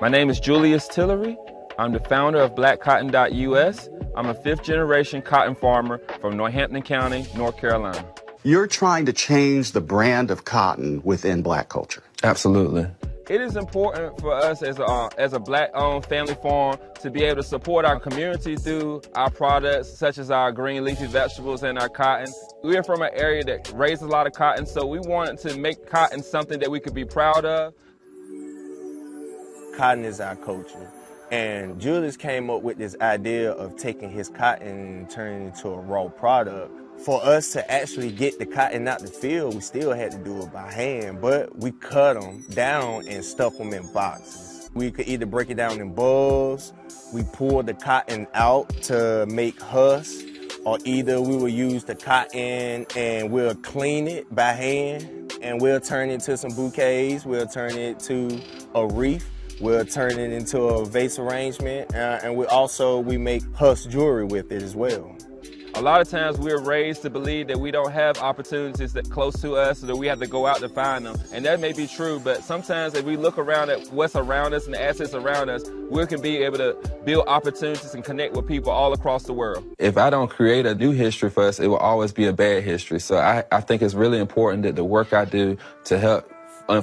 [0.00, 1.36] My name is Julius Tillery.
[1.78, 3.88] I'm the founder of BlackCotton.us.
[4.14, 8.04] I'm a fifth generation cotton farmer from Northampton County, North Carolina.
[8.44, 12.02] You're trying to change the brand of cotton within black culture.
[12.22, 12.86] Absolutely.
[13.28, 17.10] It is important for us as a, uh, as a black owned family farm to
[17.10, 21.64] be able to support our community through our products such as our green leafy vegetables
[21.64, 22.32] and our cotton.
[22.62, 25.90] We're from an area that raises a lot of cotton, so we wanted to make
[25.90, 27.74] cotton something that we could be proud of.
[29.76, 30.88] Cotton is our culture.
[31.32, 35.70] And Julius came up with this idea of taking his cotton and turning it into
[35.70, 39.92] a raw product for us to actually get the cotton out the field, we still
[39.92, 43.90] had to do it by hand, but we cut them down and stuff them in
[43.92, 44.70] boxes.
[44.74, 46.72] We could either break it down in balls,
[47.12, 50.24] we pull the cotton out to make husk,
[50.64, 55.80] or either we will use the cotton and we'll clean it by hand and we'll
[55.80, 58.40] turn it into some bouquets, we'll turn it to
[58.74, 59.30] a wreath.
[59.58, 64.26] We'll turn it into a vase arrangement, uh, and we also we make husk jewelry
[64.26, 65.16] with it as well.
[65.76, 69.38] A lot of times we're raised to believe that we don't have opportunities that close
[69.42, 71.18] to us or that we have to go out to find them.
[71.34, 74.64] And that may be true, but sometimes if we look around at what's around us
[74.64, 76.72] and the assets around us, we can be able to
[77.04, 79.66] build opportunities and connect with people all across the world.
[79.78, 82.64] If I don't create a new history for us, it will always be a bad
[82.64, 82.98] history.
[82.98, 86.32] So I, I think it's really important that the work I do to help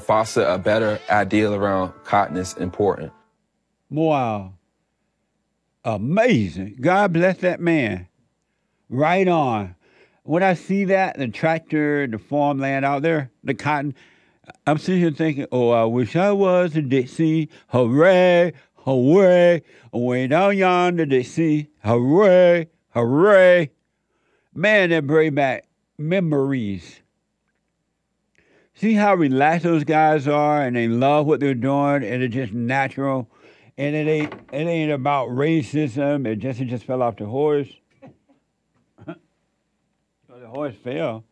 [0.01, 3.11] foster a better ideal around cotton is important.
[3.89, 4.53] Wow.
[5.83, 6.77] Amazing.
[6.79, 8.07] God bless that man.
[8.93, 9.73] Right on.
[10.21, 13.95] When I see that, the tractor, the farmland out there, the cotton,
[14.67, 17.49] I'm sitting here thinking, oh, I wish I was in Dixie.
[17.69, 19.63] Hooray, hooray.
[19.91, 21.69] Way down yonder, Dixie.
[21.83, 23.71] Hooray, hooray.
[24.53, 25.65] Man, that bring back
[25.97, 27.01] memories.
[28.75, 32.53] See how relaxed those guys are and they love what they're doing and it's just
[32.53, 33.27] natural.
[33.75, 36.27] And it ain't it ain't about racism.
[36.27, 37.69] It just it just fell off the horse
[40.53, 41.23] horse fell.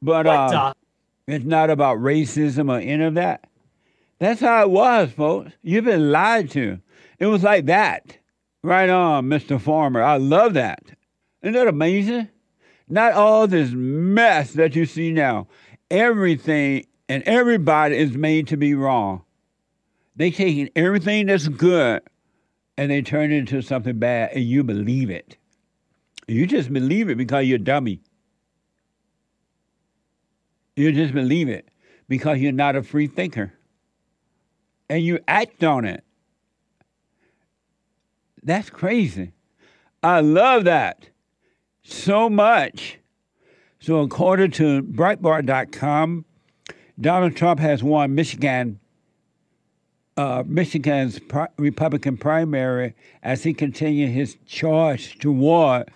[0.00, 0.72] But uh,
[1.26, 3.48] it's not about racism or any of that.
[4.18, 5.52] That's how it was, folks.
[5.62, 6.78] You've been lied to.
[7.18, 8.18] It was like that.
[8.62, 9.60] Right on, Mr.
[9.60, 10.02] Farmer.
[10.02, 10.82] I love that.
[11.42, 12.28] Isn't that amazing?
[12.88, 15.48] Not all this mess that you see now.
[15.90, 19.22] Everything and everybody is made to be wrong.
[20.14, 22.02] They taking everything that's good
[22.76, 25.36] and they turn it into something bad and you believe it.
[26.28, 28.00] You just believe it because you're dummy.
[30.80, 31.68] You just believe it
[32.08, 33.52] because you're not a free thinker.
[34.88, 36.02] And you act on it.
[38.42, 39.32] That's crazy.
[40.02, 41.10] I love that
[41.82, 42.98] so much.
[43.78, 46.24] So, according to Breitbart.com,
[46.98, 48.80] Donald Trump has won Michigan,
[50.16, 55.90] uh, Michigan's pri- Republican primary as he continues his charge toward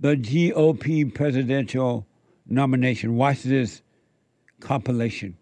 [0.00, 2.06] the GOP presidential
[2.46, 3.16] nomination.
[3.16, 3.82] Watch this
[4.62, 5.36] compilation.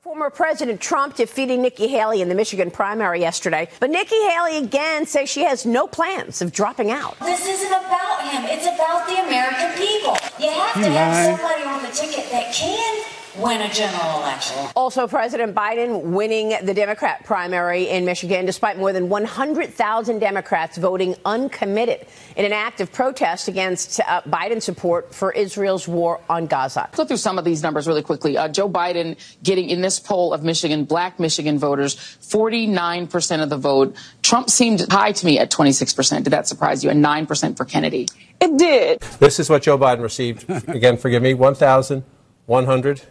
[0.00, 3.68] Former President Trump defeating Nikki Haley in the Michigan primary yesterday.
[3.80, 7.18] But Nikki Haley again says she has no plans of dropping out.
[7.18, 8.44] This isn't about him.
[8.44, 10.16] It's about the American people.
[10.38, 12.95] You have to have somebody on the ticket that can
[13.38, 14.56] win a general election.
[14.74, 21.14] Also, President Biden winning the Democrat primary in Michigan despite more than 100,000 Democrats voting
[21.24, 26.88] uncommitted in an act of protest against uh, Biden's support for Israel's war on Gaza.
[26.96, 28.36] Go through some of these numbers really quickly.
[28.36, 33.58] Uh, Joe Biden getting in this poll of Michigan, black Michigan voters, 49% of the
[33.58, 33.96] vote.
[34.22, 36.24] Trump seemed high to me at 26%.
[36.24, 36.90] Did that surprise you?
[36.90, 38.08] And 9% for Kennedy.
[38.40, 39.00] It did.
[39.18, 40.48] This is what Joe Biden received.
[40.68, 43.02] Again, forgive me, 1,100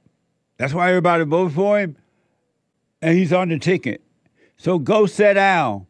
[0.58, 1.98] That's why everybody voted for him,
[3.02, 4.02] and he's on the ticket.
[4.58, 5.86] So go sit down.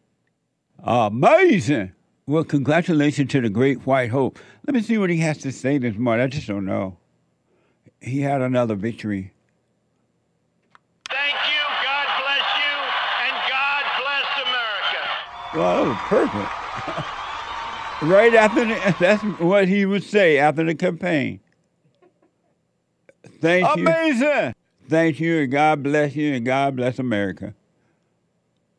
[0.79, 1.93] Amazing.
[2.25, 4.37] Well, congratulations to the great white hope.
[4.65, 6.25] Let me see what he has to say this morning.
[6.25, 6.97] I just don't know.
[7.99, 9.33] He had another victory.
[11.09, 12.75] Thank you, God bless you,
[13.25, 15.03] and God bless America.
[15.55, 16.67] Well, that was perfect.
[18.03, 21.39] right after the, that's what he would say after the campaign.
[23.41, 23.87] Thank you.
[23.87, 24.53] Amazing.
[24.89, 27.53] Thank you, and God bless you, and God bless America.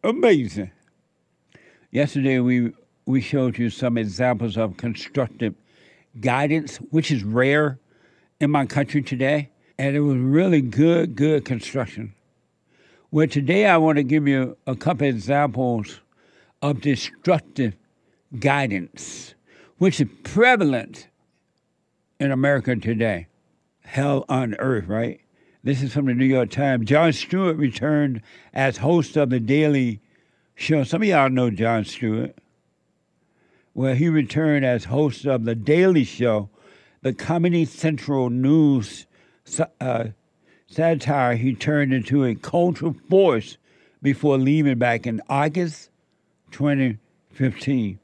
[0.03, 0.71] Amazing.
[1.91, 2.73] Yesterday we
[3.05, 5.55] we showed you some examples of constructive
[6.21, 7.79] guidance, which is rare
[8.41, 12.15] in my country today, and it was really good, good construction.
[13.11, 16.01] Well, today I want to give you a couple examples
[16.63, 17.75] of destructive
[18.39, 19.35] guidance,
[19.79, 21.09] which is prevalent
[22.21, 23.27] in America today.
[23.81, 25.21] Hell on earth, right?
[25.65, 26.87] This is from the New York Times.
[26.87, 28.23] Jon Stewart returned
[28.53, 30.01] as host of the Daily
[30.55, 30.85] Show.
[30.85, 32.37] Some of y'all know Jon Stewart.
[33.75, 36.51] Well, he returned as host of the Daily Show,
[37.03, 39.07] the Comedy Central News
[39.81, 40.05] uh,
[40.67, 43.57] satire he turned into a cultural force
[44.03, 45.91] before leaving back in August
[46.51, 47.99] 2015.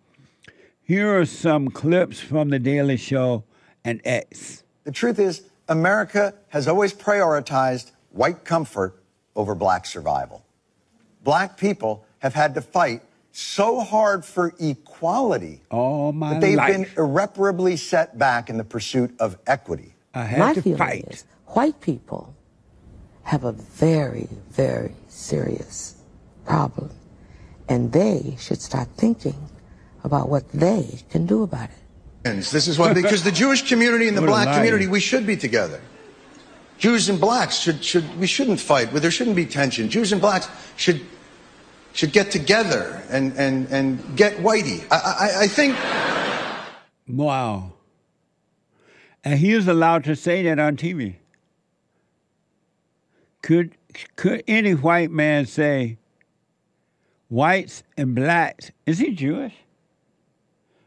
[0.82, 3.44] Here are some clips from The Daily Show
[3.84, 4.64] and X.
[4.84, 9.02] The truth is, America has always prioritized white comfort
[9.34, 10.44] over black survival.
[11.22, 13.02] Black people have had to fight
[13.36, 16.72] so hard for equality all my that they've life.
[16.72, 19.94] been irreparably set back in the pursuit of equity.
[20.14, 21.06] I had My to feeling fight.
[21.10, 22.34] is white people
[23.24, 25.96] have a very, very serious
[26.44, 26.90] problem,
[27.68, 29.48] and they should start thinking
[30.04, 32.30] about what they can do about it.
[32.50, 35.36] This is why, because the Jewish community and the What black community, we should be
[35.36, 35.80] together.
[36.78, 38.92] Jews and blacks should, should, we shouldn't fight.
[38.92, 39.88] There shouldn't be tension.
[39.88, 41.00] Jews and blacks should,
[41.94, 44.84] should get together and, and, and get whitey.
[44.90, 45.76] I, I, I think.
[47.06, 47.74] Wow.
[49.22, 51.16] And he was allowed to say that on TV.
[53.42, 53.76] Could
[54.16, 55.98] could any white man say
[57.28, 58.70] whites and blacks?
[58.86, 59.54] Is he Jewish?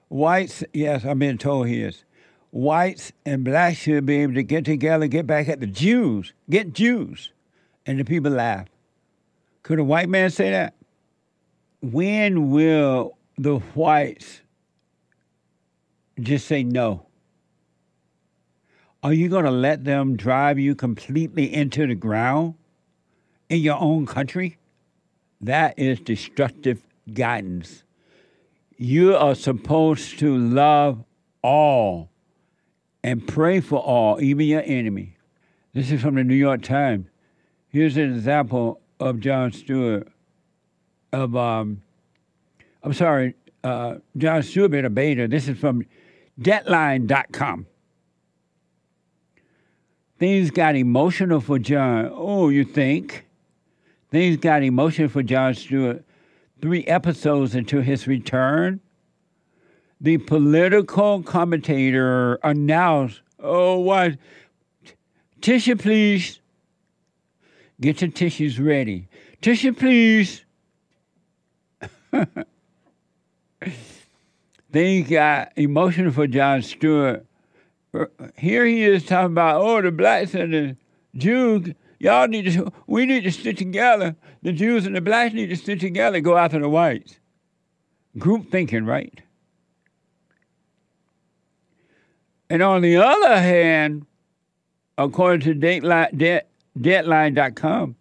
[0.10, 2.04] Whites, yes, I've been told he is.
[2.50, 6.74] Whites and blacks should be able to get together, get back at the Jews, get
[6.74, 7.32] Jews.
[7.86, 8.68] And the people laugh.
[9.64, 10.74] Could a white man say that?
[11.82, 14.42] When will the whites
[16.20, 17.06] just say no?
[19.04, 22.56] Are you going to let them drive you completely into the ground
[23.50, 24.58] in your own country?
[25.40, 26.82] That is destructive
[27.14, 27.84] guidance.
[28.78, 31.04] You are supposed to love
[31.44, 32.10] all
[33.04, 35.16] and pray for all, even your enemy.
[35.74, 37.08] This is from the New York Times.
[37.70, 40.08] Here's an example of Jon Stewart.
[41.14, 41.82] Of um,
[42.84, 45.28] I'm sorry, uh, Jon Stewart a beta.
[45.28, 45.86] This is from
[46.40, 47.66] Deadline.com.
[50.20, 52.10] Things got emotional for Jon.
[52.14, 53.28] Oh, you think?
[54.10, 56.04] Things got emotional for Jon Stewart
[56.62, 58.80] three episodes into his return.
[60.00, 64.18] The political commentator announced, oh, what?
[65.42, 66.40] Tissue, please.
[67.80, 69.08] Get your tissues ready.
[69.42, 70.46] Tissue, please.
[74.72, 77.26] Things got emotional for Jon Stewart.
[78.38, 80.76] Here he is talking about, oh, the blacks and the
[81.16, 84.16] Jews, y'all need to, we need to stick together.
[84.44, 87.20] The Jews and the blacks need to stick together, and go after the whites.
[88.18, 89.22] Group thinking, right?
[92.50, 94.06] And on the other hand,
[94.98, 96.44] according to Dateline, De-
[96.80, 97.96] Deadline.com,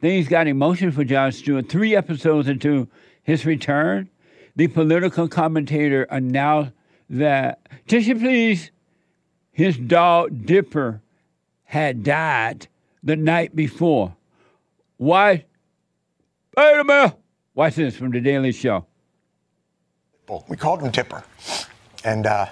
[0.00, 1.68] things got emotional for Jon Stewart.
[1.68, 2.88] Three episodes into
[3.28, 4.08] his return,
[4.56, 6.72] the political commentator announced
[7.10, 8.70] that, tissue please,
[9.52, 11.02] his dog Dipper
[11.64, 12.68] had died
[13.02, 14.16] the night before.
[14.96, 15.44] Why?
[16.56, 17.16] Wait a minute.
[17.54, 18.86] Watch this from the Daily Show.
[20.48, 21.22] We called him Dipper.
[22.04, 22.46] And uh,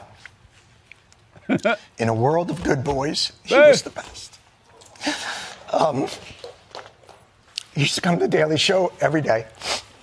[1.99, 4.39] in a world of good boys, he was the best.
[5.72, 6.07] Um,
[7.74, 9.47] he used to come to the Daily Show every day.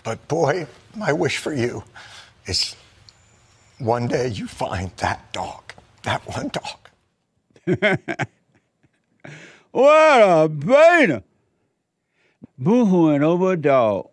[0.03, 1.83] But boy, my wish for you
[2.45, 2.75] is
[3.79, 5.73] one day you find that dog,
[6.03, 6.77] that one dog.
[9.71, 11.23] what a beta!
[12.57, 14.09] Boo-hooing over a dog.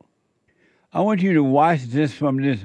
[0.92, 2.60] I want you to watch this from this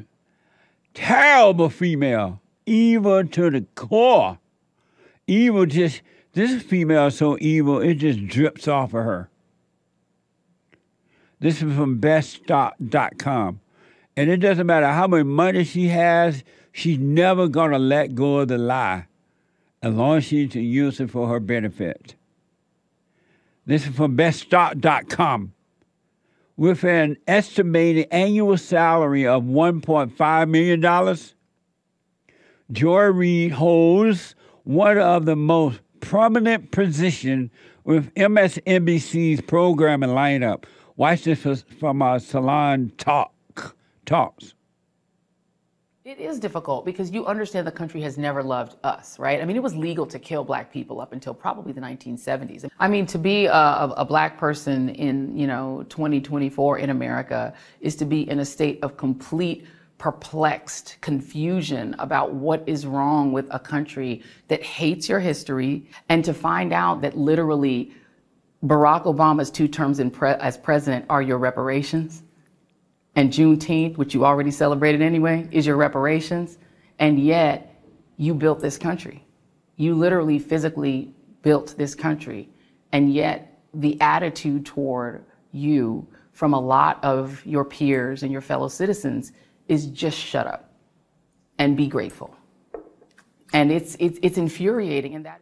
[0.93, 4.39] terrible female, evil to the core.
[5.27, 6.01] Evil just,
[6.33, 9.29] this female is so evil, it just drips off of her.
[11.39, 13.59] This is from beststock.com.
[14.17, 18.39] And it doesn't matter how much money she has, she's never going to let go
[18.39, 19.07] of the lie
[19.81, 22.15] as long as she can use it for her benefit.
[23.65, 25.53] This is from beststock.com.
[26.57, 31.17] With an estimated annual salary of $1.5 million,
[32.71, 37.51] Joy Reid holds one of the most prominent positions
[37.83, 40.63] with MSNBC's programming lineup.
[40.97, 43.75] Watch this from our Salon Talk
[44.05, 44.53] Talks.
[46.05, 49.41] It is difficult because you understand the country has never loved us, right?
[49.41, 52.69] I mean, it was legal to kill black people up until probably the 1970s.
[52.79, 57.53] I mean, to be uh, a, a, black person in, you know, 2024 in America
[57.81, 59.65] is to be in a state of complete
[59.97, 66.33] perplexed confusion about what is wrong with a country that hates your history and to
[66.33, 67.91] find out that literally
[68.65, 72.23] Barack Obama's two terms pre- as president are your reparations
[73.15, 76.57] and Juneteenth, which you already celebrated anyway, is your reparations.
[76.99, 77.81] And yet,
[78.17, 79.25] you built this country.
[79.77, 82.49] You literally physically built this country.
[82.91, 88.67] And yet, the attitude toward you from a lot of your peers and your fellow
[88.67, 89.31] citizens
[89.67, 90.73] is just shut up
[91.57, 92.35] and be grateful.
[93.53, 95.15] And it's, it's, it's infuriating.
[95.15, 95.41] And that.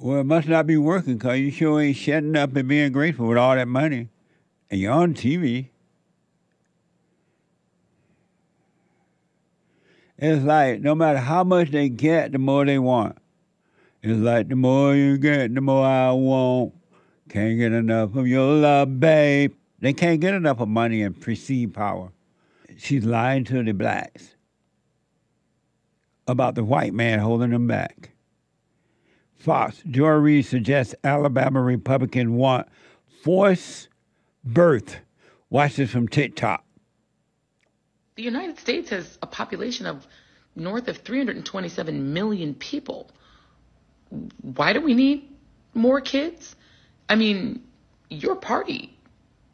[0.00, 3.26] Well, it must not be working because you sure ain't shutting up and being grateful
[3.26, 4.10] with all that money.
[4.70, 5.70] And you're on TV.
[10.16, 13.18] It's like no matter how much they get, the more they want.
[14.00, 16.74] It's like the more you get, the more I want.
[17.28, 19.52] Can't get enough of your love, babe.
[19.80, 22.12] They can't get enough of money and perceived power.
[22.76, 24.36] She's lying to the blacks
[26.28, 28.12] about the white man holding them back.
[29.38, 32.68] Fox, Joy Reid suggests Alabama Republicans want
[33.22, 33.88] forced
[34.44, 34.98] birth.
[35.50, 36.64] Watch this from TikTok
[38.18, 40.04] the United States has a population of
[40.56, 43.08] north of 327 million people.
[44.42, 45.30] Why do we need
[45.72, 46.56] more kids?
[47.08, 47.62] I mean,
[48.10, 48.98] your party,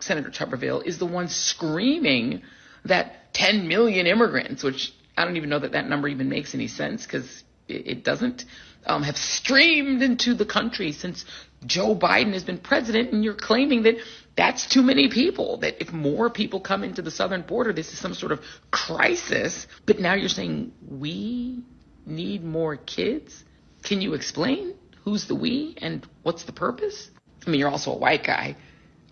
[0.00, 2.40] Senator Tuberville, is the one screaming
[2.86, 6.68] that 10 million immigrants, which I don't even know that that number even makes any
[6.68, 8.46] sense because it, doesn't,
[8.86, 11.24] um, have streamed into the country since
[11.66, 13.12] Joe Biden has been president.
[13.12, 13.96] And you're claiming that
[14.36, 15.58] that's too many people.
[15.58, 19.66] That if more people come into the southern border, this is some sort of crisis.
[19.86, 21.62] But now you're saying we
[22.06, 23.44] need more kids?
[23.82, 24.74] Can you explain
[25.04, 27.10] who's the we and what's the purpose?
[27.46, 28.56] I mean, you're also a white guy.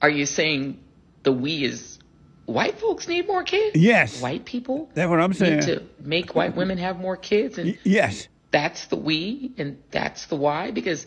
[0.01, 0.83] Are you saying
[1.23, 1.99] the we is
[2.47, 3.77] white folks need more kids?
[3.77, 4.21] Yes.
[4.21, 4.91] White people?
[4.95, 5.61] That's what I'm saying.
[5.61, 7.59] Need to make white women have more kids?
[7.59, 8.29] And y- yes.
[8.53, 10.71] That's the we and that's the why?
[10.71, 11.07] Because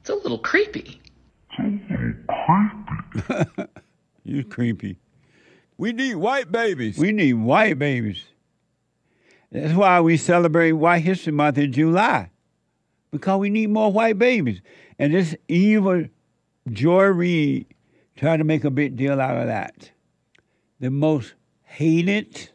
[0.00, 1.00] it's a little creepy.
[4.24, 4.98] you creepy.
[5.76, 6.98] We need white babies.
[6.98, 8.24] We need white babies.
[9.52, 12.30] That's why we celebrate White History Month in July,
[13.10, 14.60] because we need more white babies.
[14.98, 16.06] And this evil
[16.70, 17.66] Joy Reid
[18.16, 19.90] tried to make a big deal out of that.
[20.78, 22.50] The most hated,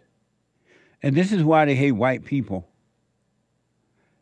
[1.04, 2.68] and this is why they hate white people.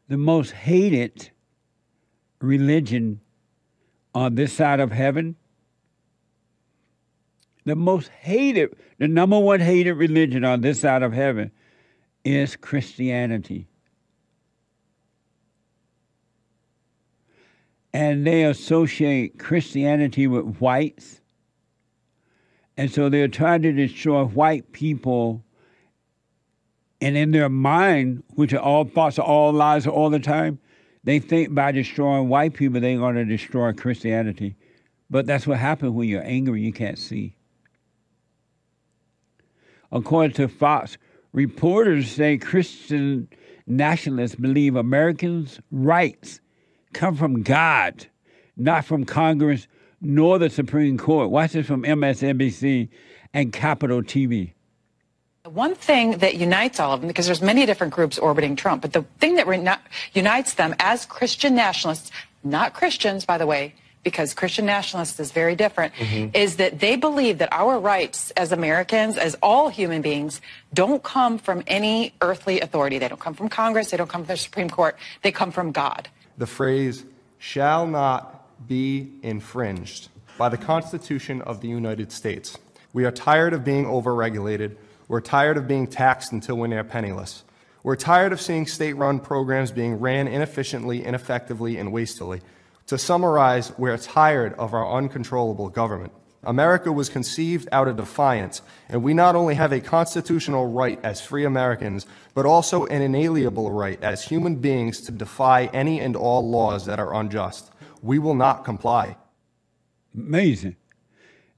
[0.07, 1.31] The most hated
[2.39, 3.21] religion
[4.13, 5.35] on this side of heaven
[7.65, 11.51] the most hated, the number one hated religion on this side of heaven
[12.25, 13.67] is Christianity.
[17.93, 21.21] And they associate Christianity with whites.
[22.75, 25.43] And so they're trying to destroy white people.
[27.03, 30.59] And in their mind, which are all thoughts, are all lies all the time,
[31.03, 34.55] they think by destroying white people, they're going to destroy Christianity.
[35.09, 37.35] But that's what happens when you're angry, you can't see.
[39.91, 40.97] According to Fox,
[41.33, 43.27] reporters say Christian
[43.67, 46.39] nationalists believe Americans' rights
[46.93, 48.07] come from God,
[48.55, 49.67] not from Congress
[49.99, 51.29] nor the Supreme Court.
[51.29, 52.87] Watch this from MSNBC
[53.33, 54.53] and Capital TV.
[55.43, 58.81] The one thing that unites all of them, because there's many different groups orbiting Trump,
[58.81, 59.81] but the thing that
[60.13, 62.11] unites them as Christian nationalists,
[62.45, 66.29] not Christians, by the way, because Christian nationalists is very different, mm-hmm.
[66.33, 70.39] is that they believe that our rights as Americans, as all human beings,
[70.73, 72.97] don't come from any earthly authority.
[72.97, 73.91] They don't come from Congress.
[73.91, 74.97] They don't come from the Supreme Court.
[75.23, 76.07] They come from God.
[76.37, 77.03] the phrase
[77.37, 82.57] shall not be infringed by the Constitution of the United States.
[82.93, 84.77] We are tired of being overregulated.
[85.07, 87.43] We're tired of being taxed until we're near penniless.
[87.83, 92.41] We're tired of seeing state run programs being ran inefficiently, ineffectively, and wastefully.
[92.87, 96.13] To summarize, we're tired of our uncontrollable government.
[96.45, 101.21] America was conceived out of defiance, and we not only have a constitutional right as
[101.21, 106.49] free Americans, but also an inalienable right as human beings to defy any and all
[106.49, 107.71] laws that are unjust.
[108.01, 109.15] We will not comply.
[110.13, 110.75] Amazing.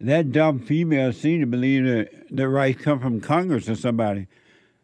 [0.02, 4.28] That dumb female seemed to believe that the rights come from Congress or somebody.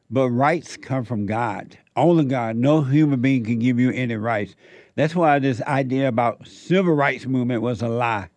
[0.10, 1.78] But rights come from God.
[1.96, 2.56] Only God.
[2.56, 4.56] No human being can give you any rights.
[4.96, 8.30] That's why this idea about civil rights movement was a lie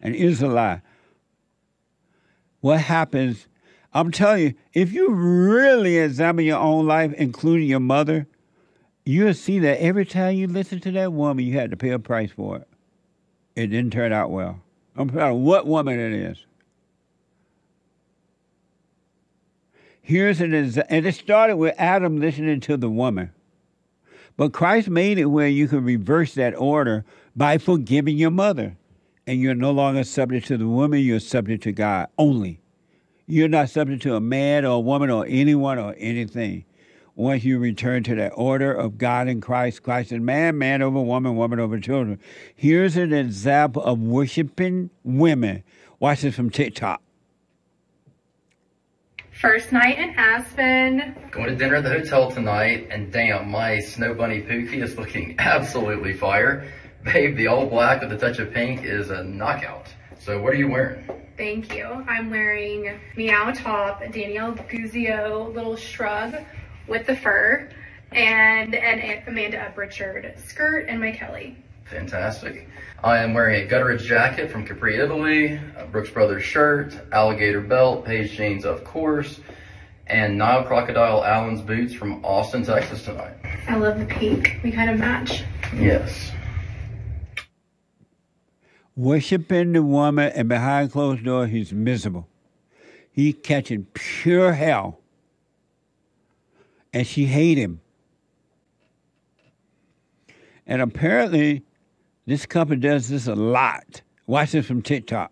[0.00, 0.82] and is a lie.
[2.60, 3.46] What happens,
[3.92, 8.26] I'm telling you, if you really examine your own life, including your mother,
[9.04, 11.98] you'll see that every time you listen to that woman, you had to pay a
[11.98, 12.68] price for it.
[13.54, 14.60] It didn't turn out well.
[14.96, 16.46] I'm proud of what woman it is.
[20.00, 23.32] Here's an and it started with Adam listening to the woman.
[24.36, 28.76] But Christ made it where you can reverse that order by forgiving your mother.
[29.26, 32.60] And you're no longer subject to the woman, you're subject to God only.
[33.26, 36.64] You're not subject to a man or a woman or anyone or anything.
[37.16, 41.00] Once you return to that order of God and Christ, Christ and man, man over
[41.00, 42.20] woman, woman over children.
[42.54, 45.64] Here's an example of worshiping women.
[45.98, 47.00] Watch this from TikTok.
[49.32, 51.16] First night in Aspen.
[51.30, 55.36] Going to dinner at the hotel tonight, and damn, my snow bunny Pookie is looking
[55.38, 56.70] absolutely fire.
[57.02, 59.86] Babe, the all black with a touch of pink is a knockout.
[60.18, 61.08] So what are you wearing?
[61.38, 61.86] Thank you.
[62.08, 66.34] I'm wearing Meow Top, Danielle Guizio little shrug
[66.88, 67.68] with the fur,
[68.12, 71.56] and an Amanda Uprichard skirt and my Kelly.
[71.86, 72.68] Fantastic.
[73.04, 78.04] I am wearing a Gutteridge jacket from Capri, Italy, a Brooks Brothers shirt, alligator belt,
[78.04, 79.40] Paige jeans, of course,
[80.06, 83.34] and Nile Crocodile Allen's boots from Austin, Texas tonight.
[83.68, 84.60] I love the pink.
[84.64, 85.44] We kind of match.
[85.74, 86.32] Yes.
[88.96, 92.26] Worshiping the woman, and behind closed doors, he's miserable.
[93.12, 95.00] He's catching pure hell.
[96.96, 97.82] And she hate him.
[100.66, 101.62] And apparently,
[102.24, 104.00] this couple does this a lot.
[104.26, 105.30] Watch this from TikTok.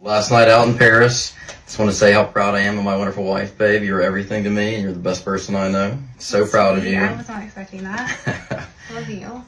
[0.00, 2.96] Last night out in Paris, just want to say how proud I am of my
[2.96, 3.84] wonderful wife, babe.
[3.84, 5.96] You're everything to me, and you're the best person I know.
[6.18, 6.98] So proud of you.
[6.98, 8.66] I was not expecting that.
[8.92, 9.44] love you.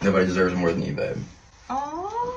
[0.00, 1.16] Nobody deserves more than you, babe.
[1.68, 2.34] Aww.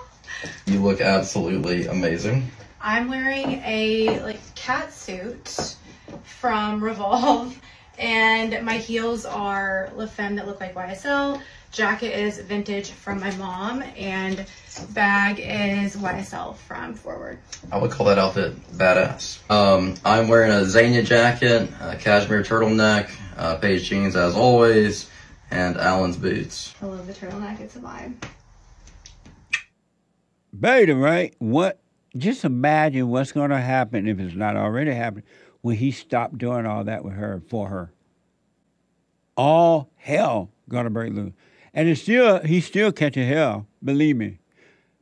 [0.65, 2.49] You look absolutely amazing.
[2.82, 5.75] I'm wearing a like cat suit
[6.24, 7.60] from Revolve,
[7.97, 11.41] and my heels are La Femme that look like YSL.
[11.72, 14.45] Jacket is vintage from my mom, and
[14.89, 17.38] bag is YSL from Forward.
[17.72, 19.39] I would call that outfit badass.
[19.51, 25.10] Um, I'm wearing a Zania jacket, a cashmere turtleneck, uh, Paige jeans as always,
[25.51, 26.74] and Allen's boots.
[26.82, 27.60] I love the turtleneck.
[27.60, 28.16] It's a vibe.
[30.57, 31.36] Beta, right?
[31.38, 31.80] What?
[32.18, 35.24] Just imagine what's going to happen if it's not already happened
[35.62, 37.91] when he stopped doing all that with her for her.
[39.36, 41.34] All hell gonna break loose,
[41.74, 43.66] and it's still he's still catching hell.
[43.84, 44.39] Believe me,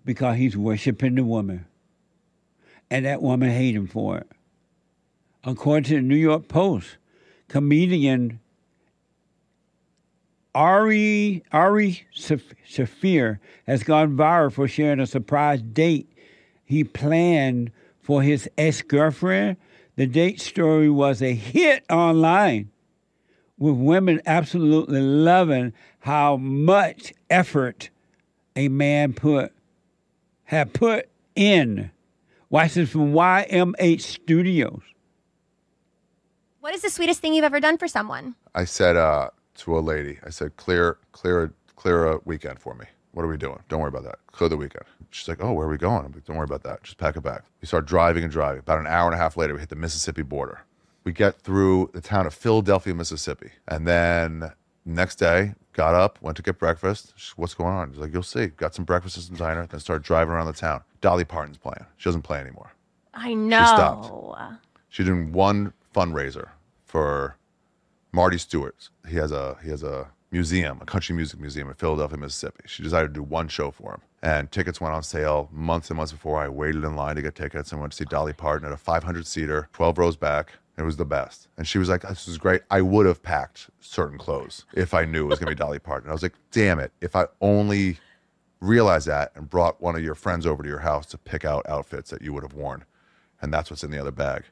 [0.06, 1.66] because he's worshiping the woman,
[2.90, 4.28] and that woman hate him for it.
[5.44, 6.98] According to the New York Post,
[7.48, 8.40] comedian
[10.54, 16.12] Ari Ari Shaffir has gone viral for sharing a surprise date
[16.66, 19.58] he planned for his ex-girlfriend.
[19.98, 22.70] The date story was a hit online,
[23.58, 27.90] with women absolutely loving how much effort
[28.56, 29.52] a man put
[30.44, 31.90] had put in.
[32.52, 34.84] Watch this from YMH Studios.
[36.60, 38.36] What is the sweetest thing you've ever done for someone?
[38.54, 42.86] I said uh, to a lady, I said, clear, clear, clear a weekend for me.
[43.18, 43.58] What are we doing?
[43.68, 44.20] Don't worry about that.
[44.32, 44.86] Clear the weekend.
[45.10, 46.06] She's like, oh, where are we going?
[46.06, 46.84] I'm like, don't worry about that.
[46.84, 47.46] Just pack it back.
[47.60, 48.60] We start driving and driving.
[48.60, 50.60] About an hour and a half later, we hit the Mississippi border.
[51.04, 53.50] We get through the town of Philadelphia, Mississippi.
[53.68, 54.52] And then
[54.86, 57.14] next day, got up, went to get breakfast.
[57.16, 57.90] She's, What's going on?
[57.92, 58.48] She's like, you'll see.
[58.50, 60.84] Got some breakfast at some diner, then started driving around the town.
[61.02, 61.88] Dolly Parton's playing.
[61.98, 62.72] She doesn't play anymore.
[63.16, 63.62] I know.
[63.62, 64.62] She stopped.
[64.90, 66.50] She's doing one fundraiser
[66.86, 67.36] for
[68.12, 68.90] Marty Stuart.
[69.10, 72.64] He has a he has a museum, a country music museum in Philadelphia, Mississippi.
[72.66, 74.02] She decided to do one show for him.
[74.22, 76.40] And tickets went on sale months and months before.
[76.40, 78.78] I waited in line to get tickets and went to see Dolly Parton at a
[78.78, 80.54] 500 seater, 12 rows back.
[80.78, 81.48] It was the best.
[81.58, 82.62] And she was like, This is great.
[82.70, 85.80] I would have packed certain clothes if I knew it was going to be Dolly
[85.80, 86.10] Parton.
[86.10, 86.92] I was like, Damn it.
[87.02, 87.98] If I only
[88.60, 91.68] realized that and brought one of your friends over to your house to pick out
[91.70, 92.86] outfits that you would have worn.
[93.42, 94.44] And that's what's in the other bag.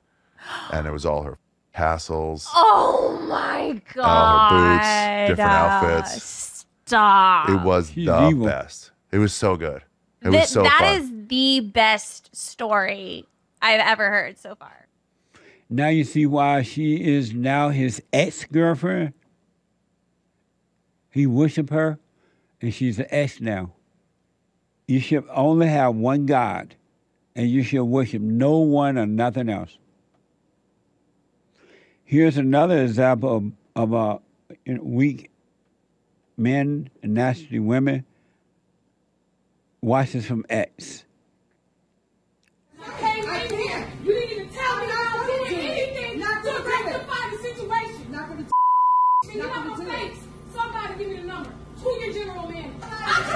[0.71, 1.37] And it was all her
[1.75, 4.05] tassels, Oh my god.
[4.05, 6.15] all her boots, different outfits.
[6.15, 7.49] Uh, stop.
[7.49, 8.47] It was She's the evil.
[8.47, 8.91] best.
[9.11, 9.81] It was so good.
[10.21, 11.01] It Th- was so that fun.
[11.01, 13.25] is the best story
[13.61, 14.87] I've ever heard so far.
[15.69, 19.13] Now you see why she is now his ex girlfriend.
[21.11, 21.97] He worship her,
[22.61, 23.71] and she's an ex now.
[24.87, 26.75] You should only have one God,
[27.35, 29.77] and you should worship no one or nothing else.
[32.07, 34.19] Here's another example of, of uh,
[34.63, 35.31] you know, weak
[36.37, 38.05] men and nasty women.
[39.81, 41.03] Watch this from X.
[42.99, 43.87] came in here.
[44.03, 46.19] You didn't even tell me all of it anything.
[46.19, 48.11] Not to break the situation.
[48.11, 50.13] Not going to fight.
[50.53, 51.49] Somebody give me the number.
[51.81, 52.71] To your general man.
[52.83, 53.35] I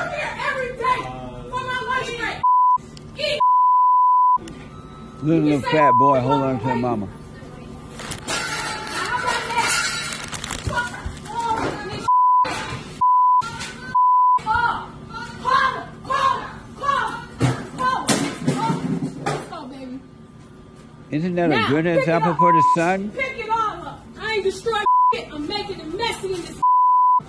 [21.12, 23.10] Isn't that Now, a good example for the son?
[23.12, 24.06] Pick it all up.
[24.20, 25.34] I ain't destroying it.
[25.34, 26.62] I'm making it messy in this.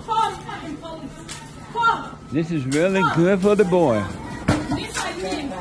[0.05, 1.11] Call the fucking police.
[1.73, 2.17] Call them.
[2.31, 4.03] This is really good for the boy.
[4.75, 5.53] This how you end.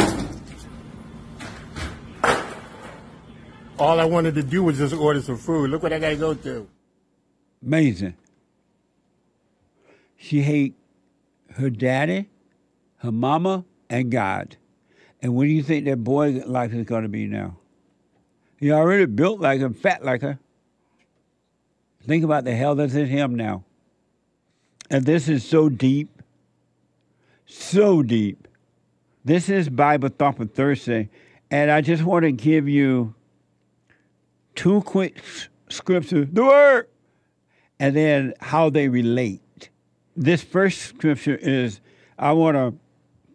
[3.78, 5.70] All I wanted to do was just order some food.
[5.70, 6.68] Look what I got to go through.
[7.64, 8.14] Amazing.
[10.18, 10.74] She hate
[11.52, 12.28] her daddy,
[12.98, 14.58] her mama, and God.
[15.22, 17.56] And what do you think that boy life is going to be now?
[18.61, 20.38] He already built like her, fat like her.
[22.06, 23.64] Think about the hell that's in him now.
[24.88, 26.22] And this is so deep,
[27.46, 28.46] so deep.
[29.24, 31.08] This is Bible Thought for Thursday.
[31.50, 33.14] And I just want to give you
[34.54, 35.20] two quick
[35.68, 36.28] scriptures.
[36.30, 36.86] The word!
[37.80, 39.70] and then how they relate.
[40.14, 41.80] This first scripture is
[42.18, 42.74] I want to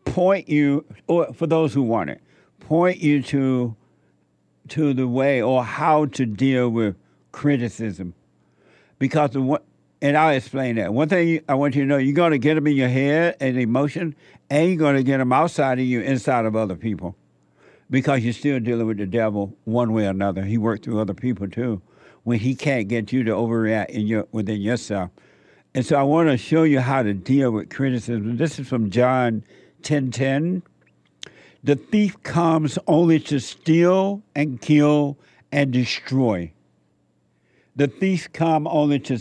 [0.09, 2.21] point you, or for those who want it,
[2.59, 3.76] point you to
[4.70, 6.95] to the way or how to deal with
[7.32, 8.13] criticism,
[8.99, 9.61] because the
[10.01, 10.93] and I'll explain that.
[10.93, 13.38] One thing I want you to know: you're going to get them in your head
[13.39, 14.16] and emotion,
[14.49, 17.16] and you're going to get them outside of you, inside of other people,
[17.89, 20.43] because you're still dealing with the devil one way or another.
[20.43, 21.82] He worked through other people too
[22.24, 25.11] when he can't get you to overreact in your within yourself.
[25.74, 28.38] And so I want to show you how to deal with criticism.
[28.38, 29.43] This is from John
[29.84, 30.61] 10:10.
[31.66, 35.18] The thief comes only to steal and kill
[35.51, 36.53] and destroy.
[37.76, 39.18] The thief come only to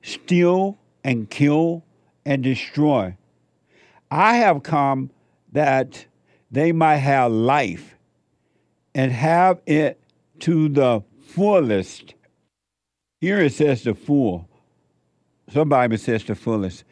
[0.00, 1.82] steal and kill
[2.24, 3.16] and destroy.
[4.12, 5.10] I have come
[5.50, 6.06] that
[6.52, 7.96] they might have life
[8.94, 10.00] and have it
[10.38, 12.14] to the fullest.
[13.20, 14.48] Here it says the full.
[15.52, 16.84] Some Bible says the fullest.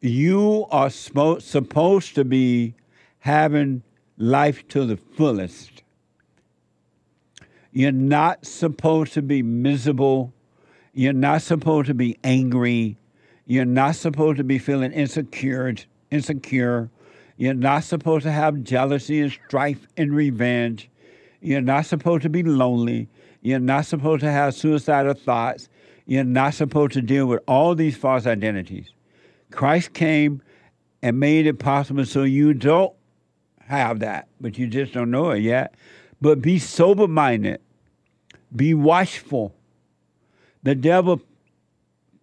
[0.00, 2.76] You are supposed to be
[3.22, 3.80] having
[4.18, 5.84] life to the fullest.
[7.70, 10.32] You're not supposed to be miserable.
[10.92, 12.96] You're not supposed to be angry.
[13.46, 15.72] You're not supposed to be feeling insecure.
[16.10, 16.90] Insecure.
[17.36, 20.90] You're not supposed to have jealousy and strife and revenge.
[21.40, 23.08] You're not supposed to be lonely.
[23.40, 25.68] You're not supposed to have suicidal thoughts.
[26.06, 28.90] You're not supposed to deal with all these false identities.
[29.52, 30.42] Christ came
[31.02, 32.92] and made it possible so you don't
[33.72, 35.74] have that, but you just don't know it yet.
[36.20, 37.60] But be sober minded,
[38.54, 39.54] be watchful.
[40.62, 41.20] The devil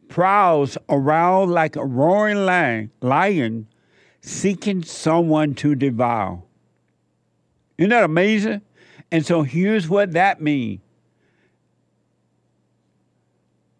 [0.07, 3.67] prowls around like a roaring lion, lion
[4.21, 6.41] seeking someone to devour.
[7.77, 8.61] Isn't that amazing?
[9.11, 10.81] And so here's what that means.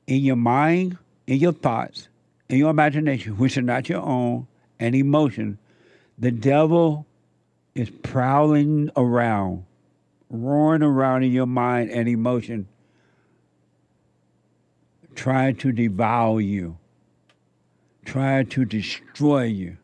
[0.08, 0.98] In your mind,
[1.28, 2.08] in your thoughts,
[2.50, 4.48] in your imagination, which are not your own,
[4.80, 5.60] and emotion,
[6.18, 7.06] the devil
[7.80, 9.64] is prowling around,
[10.30, 12.68] roaring around in your mind and emotion,
[15.16, 16.78] trying to devour you,
[18.04, 19.78] trying to destroy you.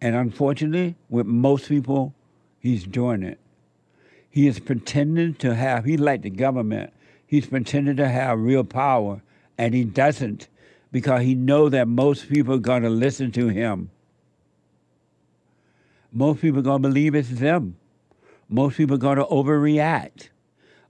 [0.00, 2.12] And unfortunately, with most people,
[2.58, 3.38] he's doing it.
[4.28, 6.92] He is pretending to have, he's like the government,
[7.28, 9.22] he's pretending to have real power,
[9.56, 10.48] and he doesn't
[10.90, 13.90] because he know that most people are going to listen to him.
[16.16, 17.76] Most people are going to believe it's them.
[18.48, 20.30] Most people are going to overreact.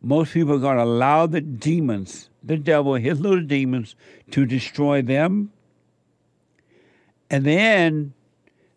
[0.01, 3.97] Most people are going to allow the demons, the devil, his little demons,
[4.31, 5.51] to destroy them.
[7.29, 8.15] And then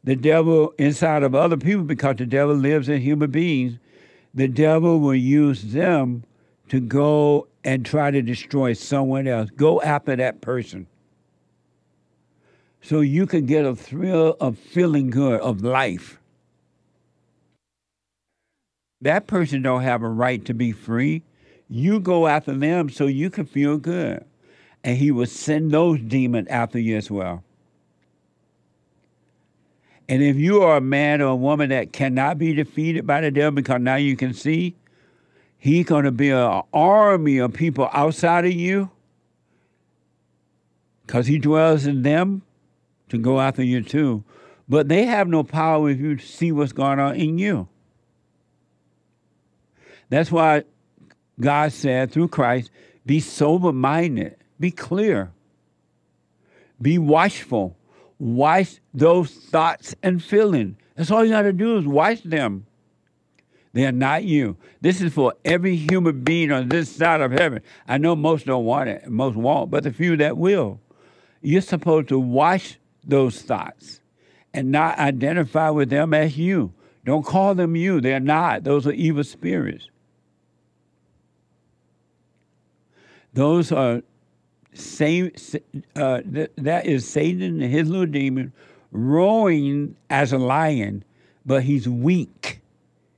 [0.03, 3.77] the devil inside of other people, because the devil lives in human beings,
[4.33, 6.23] the devil will use them
[6.69, 9.51] to go and try to destroy someone else.
[9.51, 10.87] Go after that person.
[12.81, 16.18] So you can get a thrill of feeling good, of life.
[19.01, 21.23] That person don't have a right to be free.
[21.69, 24.25] You go after them so you can feel good.
[24.83, 27.43] And he will send those demons after you as well.
[30.09, 33.29] And if you are a man or a woman that cannot be defeated by the
[33.29, 34.75] devil because now you can see,
[35.59, 38.89] he's going to be an army of people outside of you
[41.05, 42.41] because he dwells in them
[43.09, 44.23] to go after you too.
[44.67, 47.67] But they have no power if you see what's going on in you.
[50.09, 50.63] That's why
[51.39, 52.71] God said through Christ,
[53.05, 55.31] be sober minded, be clear,
[56.81, 57.77] be watchful,
[58.17, 60.77] watch those thoughts and feelings.
[60.95, 62.65] That's all you got to do is watch them.
[63.71, 64.57] They are not you.
[64.81, 67.61] This is for every human being on this side of heaven.
[67.87, 70.81] I know most don't want it, most won't, but the few that will.
[71.41, 74.01] You're supposed to watch those thoughts
[74.53, 76.73] and not identify with them as you.
[77.05, 78.01] Don't call them you.
[78.01, 78.63] They're not.
[78.63, 79.87] Those are evil spirits.
[83.33, 84.01] Those are
[84.73, 85.31] same.
[85.95, 88.53] Uh, that is Satan his little demon
[88.91, 91.03] roaring as a lion,
[91.45, 92.61] but he's weak.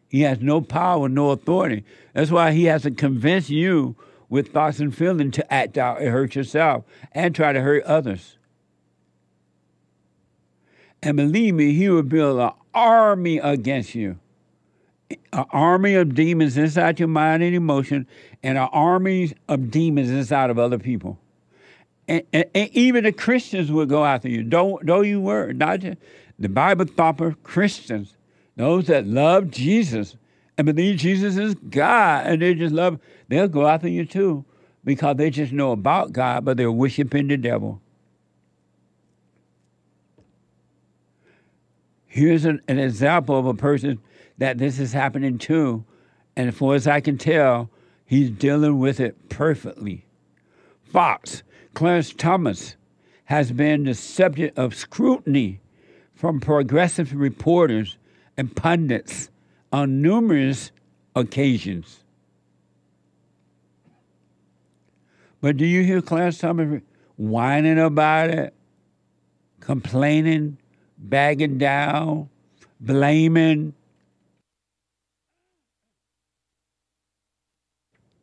[0.09, 1.86] He has no power, no authority.
[2.14, 3.95] That's why he has to convince you
[4.30, 6.84] with thoughts and feelings to act out and hurt yourself
[7.14, 8.38] and try to hurt others.
[11.01, 14.20] And believe me, he will build an army against you.
[15.34, 18.07] An army of demons inside your mind and emotion,
[18.43, 21.20] and an army of demons inside of other people.
[22.07, 24.43] And, and, and even the Christians will go after you.
[24.43, 25.53] Don't, don't you worry.
[25.53, 25.97] Not just,
[26.39, 28.16] the Bible thumper Christians,
[28.55, 30.16] those that love Jesus
[30.57, 32.99] and believe Jesus is God, and they just love,
[33.30, 34.45] they'll go after you too
[34.84, 37.82] because they just know about God, but they're worshiping the devil.
[42.07, 43.99] Here's an, an example of a person
[44.42, 45.86] that this is happening to,
[46.36, 47.70] and as far as I can tell,
[48.08, 50.04] he's dealing with it perfectly.
[50.82, 51.44] Fox,
[51.76, 52.76] Clarence Thomas,
[53.26, 55.62] has been the subject of scrutiny
[56.16, 58.00] from progressive reporters
[58.36, 59.30] and pundits
[59.72, 60.72] on numerous
[61.16, 62.00] occasions.
[65.39, 66.82] But do you hear Clarence Thomas
[67.16, 68.56] whining about it,
[69.60, 70.58] complaining,
[70.98, 72.28] bagging down,
[72.80, 73.76] blaming.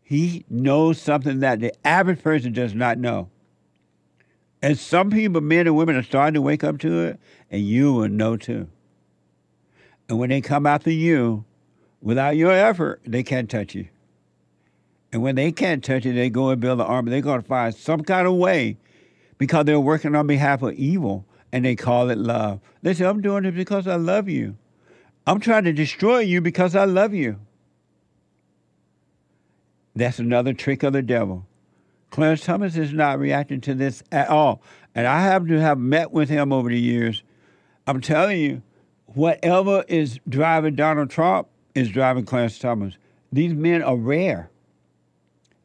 [0.09, 3.29] He knows something that the average person does not know.
[4.63, 7.93] And some people, men and women, are starting to wake up to it, and you
[7.93, 8.69] will know too.
[10.09, 11.45] And when they come after you,
[12.01, 13.89] without your effort, they can't touch you.
[15.13, 17.11] And when they can't touch you, they go and build an army.
[17.11, 18.79] They're going to find some kind of way
[19.37, 22.61] because they're working on behalf of evil and they call it love.
[22.81, 24.57] They say, I'm doing it because I love you.
[25.27, 27.41] I'm trying to destroy you because I love you.
[29.95, 31.47] That's another trick of the devil.
[32.11, 34.63] Clarence Thomas is not reacting to this at all.
[34.95, 37.23] And I happen to have met with him over the years.
[37.87, 38.63] I'm telling you,
[39.07, 42.97] whatever is driving Donald Trump is driving Clarence Thomas.
[43.33, 44.51] These men are rare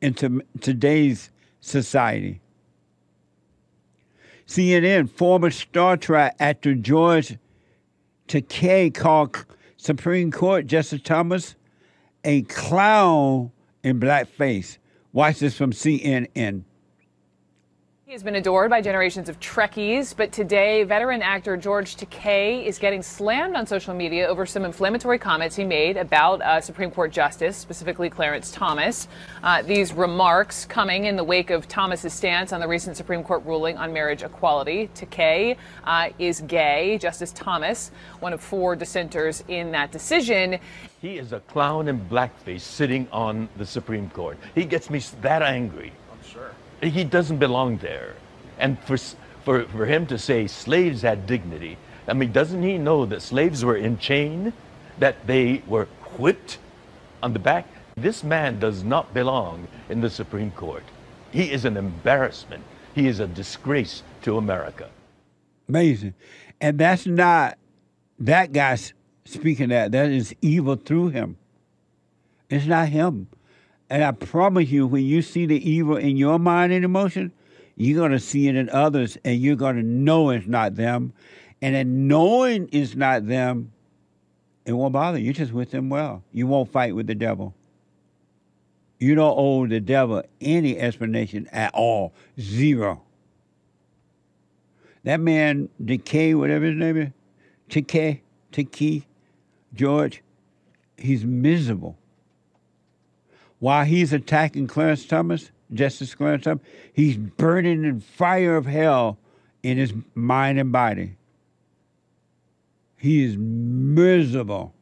[0.01, 0.13] in
[0.59, 1.29] today's
[1.61, 2.41] society.
[4.47, 7.37] CNN, former Star Trek actor George
[8.27, 9.45] Takei called
[9.77, 11.55] Supreme Court Justice Thomas
[12.23, 13.51] a clown
[13.83, 14.77] in blackface.
[15.11, 16.63] Watch this from CNN.
[18.05, 22.77] He has been adored by generations of Trekkies, but today, veteran actor George Takei is
[22.77, 27.11] getting slammed on social media over some inflammatory comments he made about uh, Supreme Court
[27.11, 29.07] Justice, specifically Clarence Thomas.
[29.41, 33.43] Uh, these remarks coming in the wake of Thomas's stance on the recent Supreme Court
[33.45, 34.91] ruling on marriage equality.
[34.93, 36.99] Takei uh, is gay.
[36.99, 40.59] Justice Thomas, one of four dissenters in that decision.
[41.03, 44.37] He is a clown in blackface sitting on the Supreme Court.
[44.55, 45.91] He gets me that angry.
[46.09, 46.51] I'm sure.
[46.81, 48.13] He doesn't belong there.
[48.57, 48.95] And for,
[49.43, 51.77] for, for him to say slaves had dignity,
[52.07, 54.53] I mean, doesn't he know that slaves were in chain,
[54.99, 56.57] that they were whipped
[57.21, 57.67] on the back?
[57.97, 60.83] This man does not belong in the Supreme Court.
[61.31, 62.63] He is an embarrassment
[62.95, 64.89] He is a disgrace to America.
[65.67, 66.13] Amazing.
[66.61, 67.57] And that's not
[68.19, 68.93] that guy s-
[69.25, 69.91] speaking that.
[69.91, 71.37] That is evil through him.
[72.49, 73.27] It's not him.
[73.89, 77.31] And I promise you, when you see the evil in your mind and emotion,
[77.75, 81.13] you're going to see it in others and you're going to know it's not them.
[81.61, 83.71] And in knowing it's not them,
[84.65, 85.25] it won't bother you.
[85.25, 86.23] You're just with them well.
[86.31, 87.53] You won't fight with the devil.
[88.99, 92.13] You don't owe the devil any explanation at all.
[92.39, 93.01] Zero.
[95.03, 97.09] That man, Decay, whatever his name is,
[97.67, 98.21] Decay,
[98.51, 99.05] Tiki,
[99.73, 100.21] George,
[100.97, 101.97] he's miserable.
[103.59, 109.17] While he's attacking Clarence Thomas, Justice Clarence Thomas, he's burning in fire of hell
[109.63, 111.15] in his mind and body.
[112.97, 114.73] He is miserable.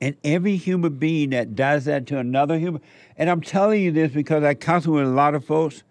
[0.00, 2.82] And every human being that does that to another human,
[3.16, 5.82] and I'm telling you this because I counsel with a lot of folks,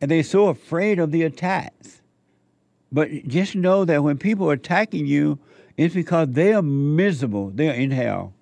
[0.00, 1.99] and they're so afraid of the attacks.
[2.92, 5.38] But just know that when people are attacking you,
[5.76, 7.50] it's because they are miserable.
[7.50, 8.34] They are in hell.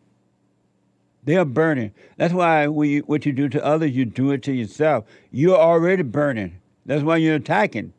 [1.25, 1.93] They are burning.
[2.17, 5.05] That's why you, what you do to others, you do it to yourself.
[5.31, 6.59] You're already burning.
[6.87, 7.93] That's why you're attacking.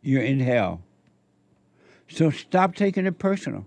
[0.00, 0.80] You're in hell.
[2.08, 3.66] So stop taking it personal.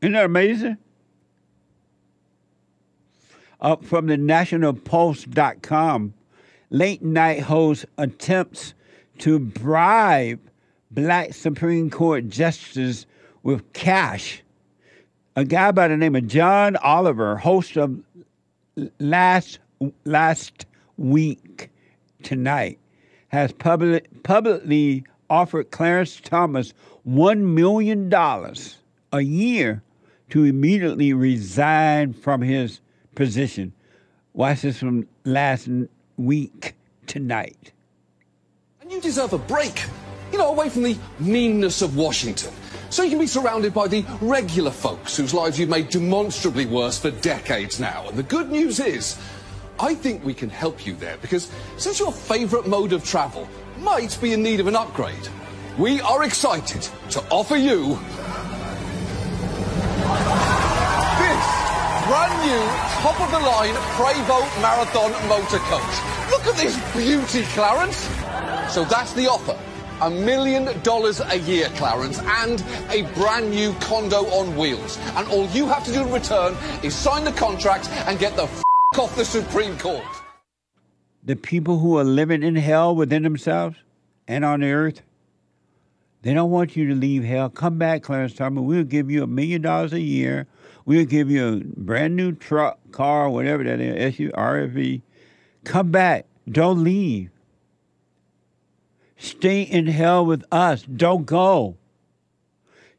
[0.00, 0.78] Isn't that amazing?
[3.60, 6.14] Up from the nationalpost.com,
[6.70, 8.72] late night host attempts
[9.18, 10.40] to bribe
[10.90, 13.06] black Supreme Court justices
[13.42, 14.42] with cash.
[15.36, 18.00] A guy by the name of John Oliver, host of
[18.98, 19.58] last
[20.04, 20.64] last
[20.96, 21.70] week
[22.22, 22.78] tonight,
[23.28, 28.78] has public, publicly offered Clarence Thomas one million dollars
[29.12, 29.82] a year
[30.30, 32.80] to immediately resign from his
[33.20, 33.70] position.
[34.32, 35.68] Watch this from last
[36.16, 36.74] week
[37.06, 37.70] tonight.
[38.80, 39.84] And you deserve a break.
[40.32, 42.50] You know, away from the meanness of Washington.
[42.88, 46.98] So you can be surrounded by the regular folks whose lives you've made demonstrably worse
[46.98, 48.08] for decades now.
[48.08, 49.18] And the good news is,
[49.78, 53.46] I think we can help you there because since your favourite mode of travel
[53.80, 55.28] might be in need of an upgrade,
[55.76, 57.98] we are excited to offer you
[62.10, 62.58] brand new
[63.06, 65.94] top of the line Prevost Marathon motor coach.
[66.32, 67.98] Look at this beauty, Clarence.
[68.74, 69.56] So that's the offer.
[70.00, 74.98] A million dollars a year, Clarence, and a brand new condo on wheels.
[75.14, 78.42] And all you have to do in return is sign the contract and get the
[78.44, 78.62] f-
[78.98, 80.02] off the Supreme Court.
[81.22, 83.76] The people who are living in hell within themselves
[84.26, 85.02] and on the earth,
[86.22, 87.48] they don't want you to leave hell.
[87.48, 88.62] Come back, Clarence Thomas.
[88.62, 90.46] We'll give you a million dollars a year.
[90.84, 95.02] We'll give you a brand new truck, car, whatever that is, SU, RFV.
[95.64, 96.26] Come back.
[96.48, 97.30] Don't leave.
[99.16, 100.82] Stay in hell with us.
[100.82, 101.76] Don't go.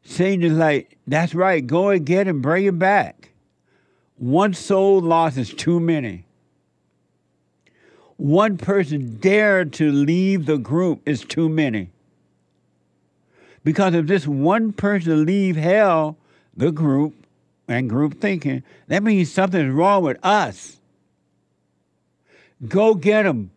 [0.04, 1.64] Satan is like, that's right.
[1.64, 2.40] Go and get him.
[2.40, 3.30] Bring him back.
[4.16, 6.26] One soul lost is too many.
[8.16, 11.91] One person dared to leave the group is too many.
[13.64, 16.16] Because if this one person leave hell,
[16.56, 17.14] the group
[17.68, 20.80] and group thinking, that means something's wrong with us.
[22.66, 23.50] Go get him.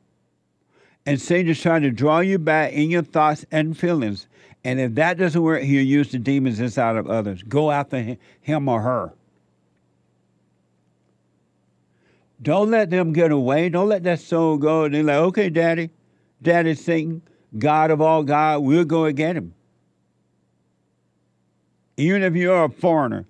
[1.05, 4.27] And Satan's trying to draw you back in your thoughts and feelings.
[4.63, 7.43] And if that doesn't work, he'll use the demons inside of others.
[7.43, 9.13] Go after him or her.
[12.41, 13.69] Don't let them get away.
[13.69, 14.85] Don't let that soul go.
[14.85, 15.89] And They're like, okay, daddy,
[16.41, 17.21] daddy Satan,
[17.57, 19.54] God of all God, we'll go and get him.
[21.97, 23.25] Even if you're a foreigner.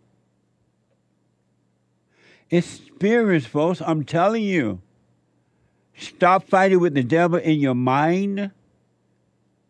[2.50, 3.82] It's spirits, folks.
[3.82, 4.82] I'm telling you.
[5.98, 8.52] Stop fighting with the devil in your mind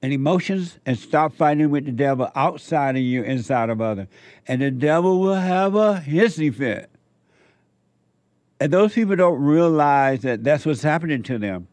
[0.02, 4.08] and emotions and stop fighting with the devil outside of you, inside of others.
[4.48, 6.90] And the devil will have a hissy fit.
[8.60, 11.68] And those people don't realize that that's what's happening to them.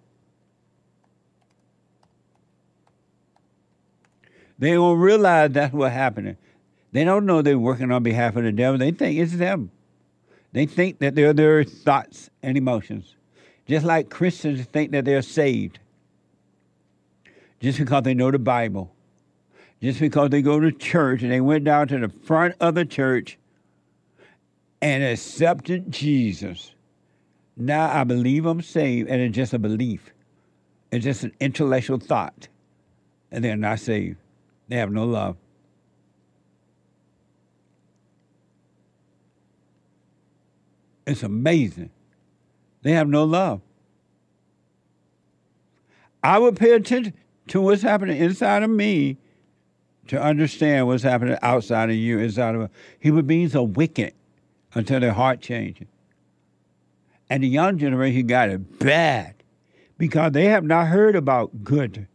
[4.58, 6.36] They don't realize that's what's happening.
[6.92, 8.78] They don't know they're working on behalf of the devil.
[8.78, 9.70] They think it's them.
[10.52, 13.16] They think that they're their thoughts and emotions.
[13.66, 15.78] Just like Christians think that they're saved.
[17.60, 18.92] Just because they know the Bible.
[19.80, 22.84] Just because they go to church and they went down to the front of the
[22.84, 23.38] church
[24.82, 26.74] and accepted Jesus.
[27.56, 30.12] Now I believe I'm saved, and it's just a belief.
[30.90, 32.48] It's just an intellectual thought.
[33.30, 34.18] And they're not saved.
[34.68, 35.36] They have no love.
[41.06, 41.90] It's amazing.
[42.82, 43.60] They have no love.
[46.22, 47.14] I would pay attention
[47.48, 49.18] to what's happening inside of me
[50.08, 54.14] to understand what's happening outside of you, inside of human beings are wicked
[54.74, 55.88] until their heart changes.
[57.28, 59.34] And the young generation got it bad
[59.98, 62.06] because they have not heard about good.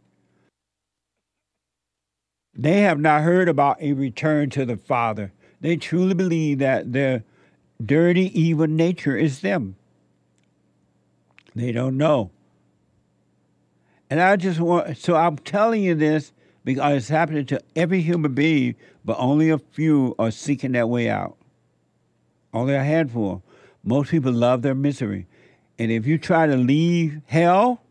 [2.54, 5.32] They have not heard about a return to the Father.
[5.60, 7.24] They truly believe that their
[7.84, 9.76] dirty, evil nature is them.
[11.54, 12.30] They don't know.
[14.10, 16.32] And I just want, so I'm telling you this
[16.64, 18.74] because it's happening to every human being,
[19.04, 21.36] but only a few are seeking that way out.
[22.52, 23.42] Only a handful.
[23.84, 25.26] Most people love their misery.
[25.78, 27.82] And if you try to leave hell,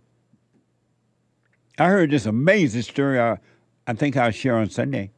[1.77, 3.38] I heard this amazing story I,
[3.85, 5.11] I think I'll share on Sunday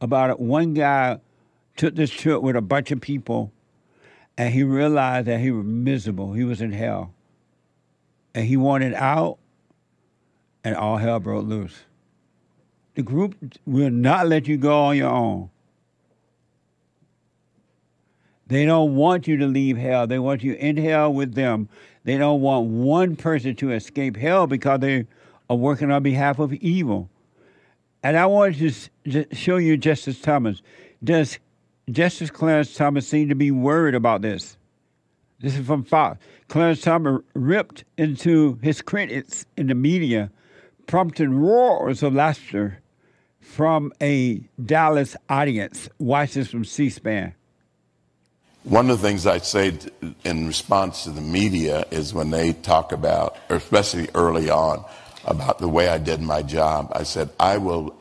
[0.00, 1.20] about one guy
[1.76, 3.52] took this trip with a bunch of people
[4.36, 6.32] and he realized that he was miserable.
[6.32, 7.14] He was in hell.
[8.34, 9.38] And he wanted out,
[10.64, 11.84] and all hell broke loose.
[12.94, 15.50] The group will not let you go on your own.
[18.46, 20.06] They don't want you to leave hell.
[20.06, 21.68] They want you in hell with them.
[22.04, 25.06] They don't want one person to escape hell because they
[25.48, 27.08] are working on behalf of evil.
[28.02, 30.60] And I want to show you Justice Thomas.
[31.02, 31.38] Does
[31.90, 34.56] Justice Clarence Thomas seemed to be worried about this?
[35.40, 36.18] This is from Fox.
[36.48, 40.30] Clarence Thomas ripped into his critics in the media,
[40.86, 42.80] prompting roars of laughter
[43.40, 45.88] from a Dallas audience.
[45.98, 47.34] Watch this from C SPAN.
[48.62, 49.78] One of the things I say
[50.24, 54.82] in response to the media is when they talk about, especially early on,
[55.26, 57.94] about the way I did my job, I said, I will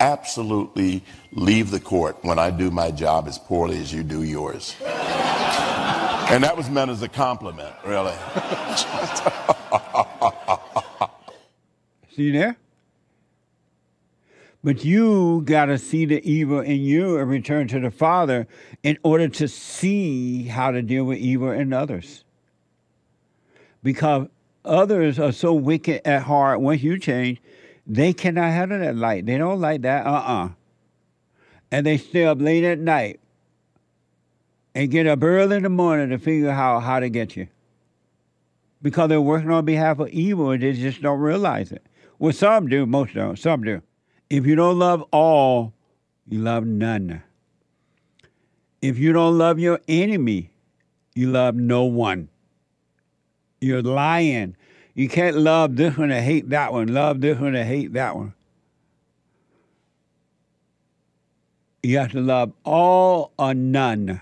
[0.00, 4.74] absolutely leave the court when I do my job as poorly as you do yours.
[4.80, 8.14] and that was meant as a compliment, really.
[12.14, 12.56] See there?
[14.64, 18.48] But you got to see the evil in you and return to the Father
[18.82, 22.24] in order to see how to deal with evil in others.
[23.82, 24.26] Because
[24.64, 27.40] others are so wicked at heart, once you change,
[27.88, 29.24] they cannot handle that light.
[29.24, 30.44] They don't like that, uh uh-uh.
[30.44, 30.48] uh.
[31.70, 33.20] And they stay up late at night
[34.74, 37.48] and get up early in the morning to figure out how to get you.
[38.80, 41.84] Because they're working on behalf of evil and they just don't realize it.
[42.18, 43.82] Well, some do, most don't, some do.
[44.30, 45.72] If you don't love all,
[46.28, 47.22] you love none.
[48.80, 50.50] If you don't love your enemy,
[51.14, 52.28] you love no one.
[53.60, 54.56] You're lying.
[54.98, 58.16] You can't love this one and hate that one, love this one and hate that
[58.16, 58.34] one.
[61.84, 64.20] You have to love all or none.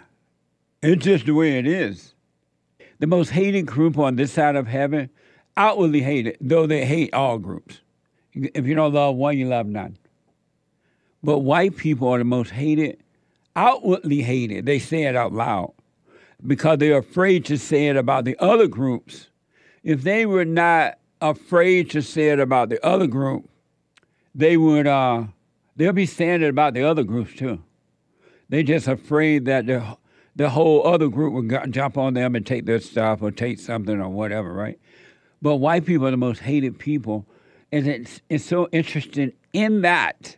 [0.83, 2.13] It's just the way it is.
[2.99, 5.09] The most hated group on this side of heaven,
[5.57, 7.81] outwardly hated, though they hate all groups.
[8.35, 9.97] If you don't love one, you love none.
[11.23, 13.03] But white people are the most hated,
[13.57, 14.67] outwardly hated.
[14.67, 15.73] They say it out loud
[16.47, 19.29] because they're afraid to say it about the other groups.
[19.87, 23.49] If they were not afraid to say it about the other group,
[24.35, 25.27] they would uh,
[25.77, 27.63] they'll be saying it about the other groups too.
[28.49, 29.97] They're just afraid that the
[30.35, 34.01] the whole other group would jump on them and take their stuff or take something
[34.01, 34.81] or whatever, right?
[35.41, 37.25] But white people are the most hated people
[37.71, 40.37] and it's, it's so interesting in that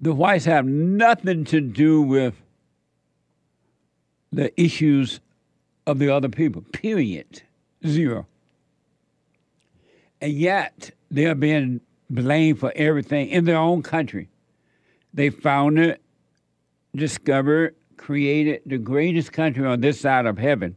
[0.00, 2.34] the whites have nothing to do with
[4.32, 5.20] the issues
[5.86, 7.42] of the other people, period.
[7.86, 8.26] Zero.
[10.20, 14.28] And yet they are being blamed for everything in their own country.
[15.14, 16.00] They founded,
[16.94, 20.76] discovered, created the greatest country on this side of heaven.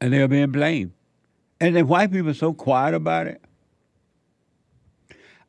[0.00, 0.92] And they're being blamed.
[1.60, 3.42] And the white people are so quiet about it.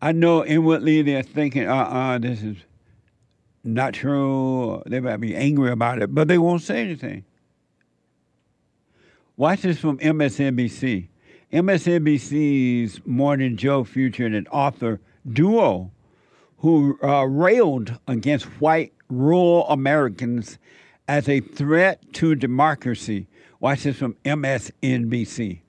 [0.01, 2.57] I know inwardly they're thinking, uh uh-uh, uh this is
[3.63, 4.81] not true.
[4.85, 7.25] They might be angry about it, but they won't say anything.
[9.39, 11.09] Watch this from MSNBC.
[11.53, 14.99] MSNBC's Morning Joe featured an author
[15.31, 15.91] duo
[16.57, 20.57] who uh, railed against white rural Americans
[21.07, 23.27] as a threat to democracy.
[23.59, 25.59] Watch this from MSNBC.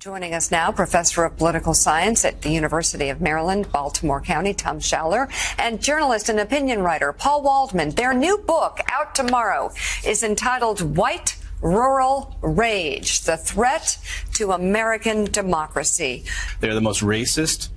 [0.00, 4.80] Joining us now, professor of political science at the University of Maryland, Baltimore County, Tom
[4.80, 7.90] Schaller, and journalist and opinion writer Paul Waldman.
[7.90, 9.72] Their new book, out tomorrow,
[10.04, 13.98] is entitled White Rural Rage The Threat
[14.34, 16.24] to American Democracy.
[16.60, 17.68] They're the most racist,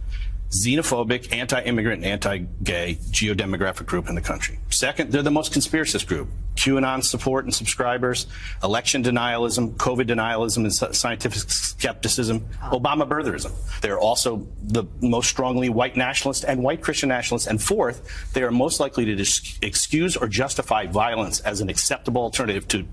[0.50, 4.60] xenophobic, anti-immigrant, anti-gay geodemographic group in the country.
[4.70, 6.30] Second, they're the most conspiracist group.
[6.56, 8.28] QAnon support and subscribers,
[8.62, 13.54] election denialism, COVID denialism and scientific skepticism, Obama birtherism.
[13.80, 17.48] They're also the most strongly white nationalist and white Christian nationalists.
[17.48, 19.26] And fourth, they are most likely to
[19.62, 22.86] excuse or justify violence as an acceptable alternative to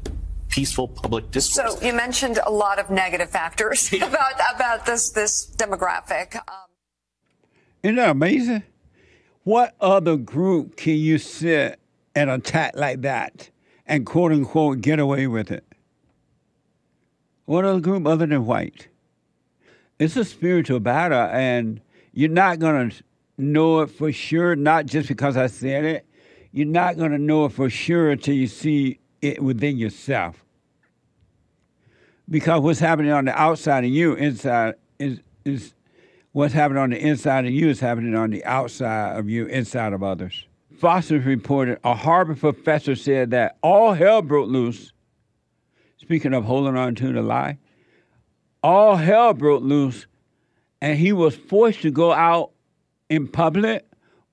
[0.48, 1.78] peaceful public discourse.
[1.78, 6.36] So you mentioned a lot of negative factors about about this this demographic.
[6.36, 6.68] Um,
[7.82, 8.62] Isn't that amazing?
[9.44, 11.80] What other group can you sit
[12.14, 13.50] and attack like that
[13.86, 15.64] and quote unquote get away with it?
[17.46, 18.88] What other group other than white?
[19.98, 21.80] It's a spiritual battle, and
[22.12, 23.02] you're not going to
[23.38, 26.06] know it for sure, not just because I said it.
[26.52, 30.44] You're not going to know it for sure until you see it within yourself.
[32.30, 35.74] Because what's happening on the outside of you, inside, is, is
[36.32, 39.92] what's happening on the inside of you is happening on the outside of you, inside
[39.92, 40.46] of others.
[40.78, 44.92] Foster reported a Harvard professor said that all hell broke loose.
[45.96, 47.58] Speaking of holding on to the lie,
[48.62, 50.06] all hell broke loose,
[50.80, 52.52] and he was forced to go out
[53.08, 53.84] in public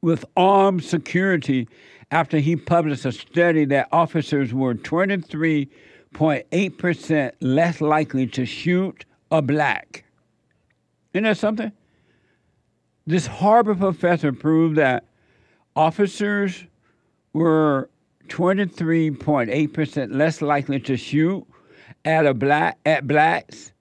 [0.01, 1.67] with armed security
[2.11, 10.05] after he published a study that officers were 23.8% less likely to shoot a black.
[11.13, 11.71] Isn't that something?
[13.07, 15.05] This Harvard professor proved that
[15.75, 16.63] officers
[17.33, 17.89] were
[18.27, 21.45] 23.8% less likely to shoot
[22.03, 23.71] at a black at blacks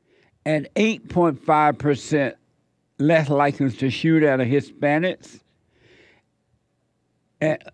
[0.45, 2.35] and 8.5%
[2.99, 5.41] less likely to shoot at a Hispanics.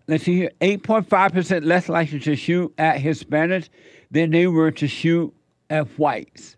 [0.07, 3.69] Let's see here, 8.5% less likely to shoot at Hispanics
[4.09, 5.33] than they were to shoot
[5.69, 6.57] at whites.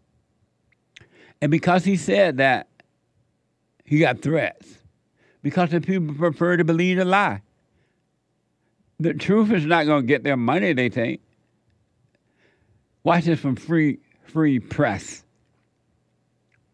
[1.41, 2.67] And because he said that,
[3.83, 4.77] he got threats.
[5.41, 7.41] Because the people prefer to believe a lie.
[8.99, 11.19] The truth is not going to get their money, they think.
[13.03, 15.23] Watch this from free free press.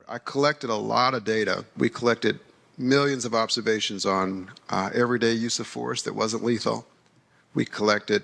[0.07, 1.65] I collected a lot of data.
[1.77, 2.39] We collected
[2.79, 6.87] millions of observations on uh, everyday use of force that wasn't lethal.
[7.53, 8.23] We collected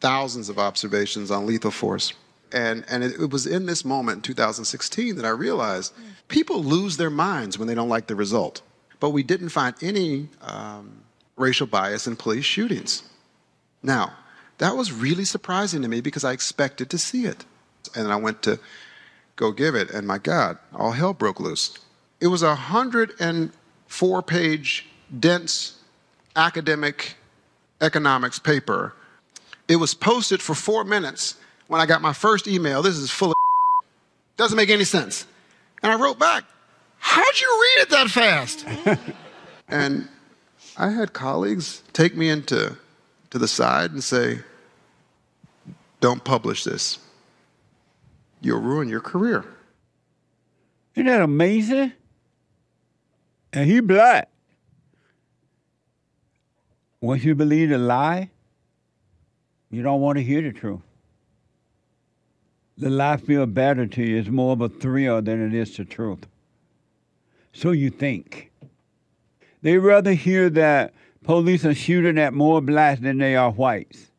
[0.00, 2.12] thousands of observations on lethal force.
[2.52, 5.92] And, and it, it was in this moment in 2016 that I realized
[6.28, 8.62] people lose their minds when they don't like the result.
[9.00, 11.02] But we didn't find any um,
[11.36, 13.02] racial bias in police shootings.
[13.82, 14.12] Now,
[14.58, 17.44] that was really surprising to me because I expected to see it.
[17.94, 18.58] And I went to
[19.36, 21.78] go give it, and my God, all hell broke loose.
[22.20, 22.56] It was a
[23.88, 24.86] 104 page,
[25.18, 25.78] dense
[26.36, 27.16] academic
[27.80, 28.94] economics paper.
[29.66, 31.36] It was posted for four minutes
[31.68, 32.82] when I got my first email.
[32.82, 33.34] This is full of
[34.36, 35.26] doesn't make any sense.
[35.82, 36.44] And I wrote back,
[36.98, 38.66] How'd you read it that fast?
[39.68, 40.08] and
[40.76, 42.76] I had colleagues take me into
[43.30, 44.40] to the side and say,
[46.00, 46.98] Don't publish this.
[48.42, 49.44] You'll ruin your career.
[50.94, 51.92] Isn't that amazing?
[53.52, 54.28] And he black.
[57.00, 58.30] Once you believe a lie,
[59.70, 60.80] you don't want to hear the truth.
[62.76, 64.18] The lie feel better to you.
[64.18, 66.26] It's more of a thrill than it is the truth.
[67.52, 68.52] So you think.
[69.62, 70.94] They rather hear that
[71.24, 74.10] police are shooting at more blacks than they are whites.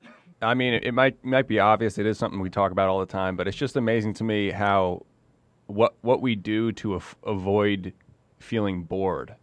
[0.41, 1.97] I mean, it might might be obvious.
[1.97, 4.51] It is something we talk about all the time, but it's just amazing to me
[4.51, 5.05] how
[5.67, 7.93] what what we do to af- avoid
[8.39, 9.35] feeling bored.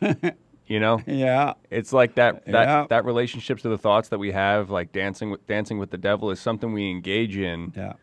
[0.66, 1.00] you know?
[1.06, 1.54] Yeah.
[1.70, 2.86] It's like that that Yeah.
[2.90, 6.30] that relationships to the thoughts that we have, like dancing with dancing with the devil,
[6.30, 7.72] is something we engage in.
[7.76, 7.94] Yeah.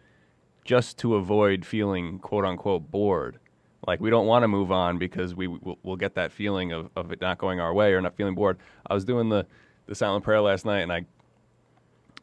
[0.64, 3.40] Just to avoid feeling quote unquote bored.
[3.86, 6.90] Like we don't want to move on because we will we'll get that feeling of,
[6.96, 8.58] of it not going our way or not feeling bored.
[8.86, 9.46] I was doing the
[9.86, 11.06] the silent prayer last night and I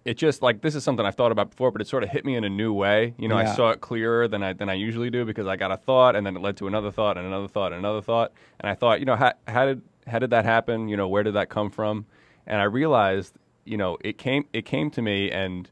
[0.05, 2.25] it just like this is something I've thought about before, but it sort of hit
[2.25, 3.15] me in a new way.
[3.19, 5.73] You know, I saw it clearer than I than I usually do because I got
[5.73, 8.33] a thought and then it led to another thought and another thought and another thought,
[8.61, 10.89] and I thought, you know, how how did how did that happen?
[10.89, 12.05] You know, where did that come from?
[12.47, 15.71] And I realized, you know, it came it came to me and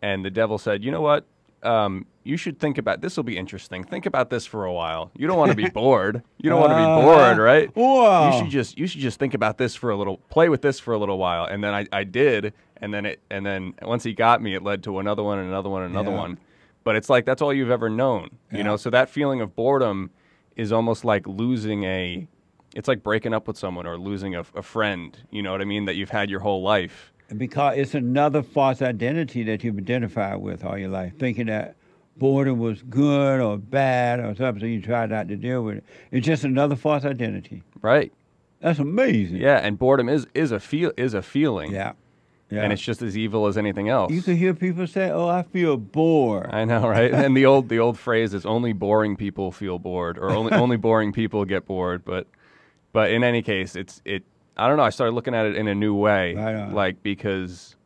[0.00, 1.26] and the devil said, you know what?
[1.64, 3.16] Um, you should think about this.
[3.16, 3.82] Will be interesting.
[3.82, 5.10] Think about this for a while.
[5.16, 6.22] You don't want to be bored.
[6.38, 7.74] You don't want to be Uh, bored, right?
[7.76, 8.30] wow.
[8.32, 10.78] You should just you should just think about this for a little, play with this
[10.78, 14.04] for a little while, and then I, I did, and then it and then once
[14.04, 16.18] he got me, it led to another one and another one and another Yeah.
[16.18, 16.38] one.
[16.84, 18.62] But it's like that's all you've ever known, you Yeah.
[18.64, 18.76] know.
[18.76, 20.10] So that feeling of boredom
[20.56, 22.26] is almost like losing a,
[22.74, 25.16] it's like breaking up with someone or losing a, a friend.
[25.30, 25.84] You know what I mean?
[25.84, 27.12] That you've had your whole life.
[27.36, 31.76] Because it's another false identity that you've identified with all your life, thinking that
[32.16, 35.84] boredom was good or bad or something, you try not to deal with it.
[36.10, 37.62] It's just another false identity.
[37.82, 38.12] Right.
[38.60, 39.36] That's amazing.
[39.36, 41.70] Yeah, and boredom is is a feel is a feeling.
[41.70, 41.92] Yeah.
[42.50, 42.62] Yeah.
[42.62, 44.10] And it's just as evil as anything else.
[44.10, 47.12] You can hear people say, "Oh, I feel bored." I know, right?
[47.24, 50.76] and the old the old phrase is only boring people feel bored, or only only
[50.88, 52.04] boring people get bored.
[52.04, 52.26] But
[52.92, 54.24] but in any case, it's it.
[54.56, 54.82] I don't know.
[54.82, 57.76] I started looking at it in a new way, Right like because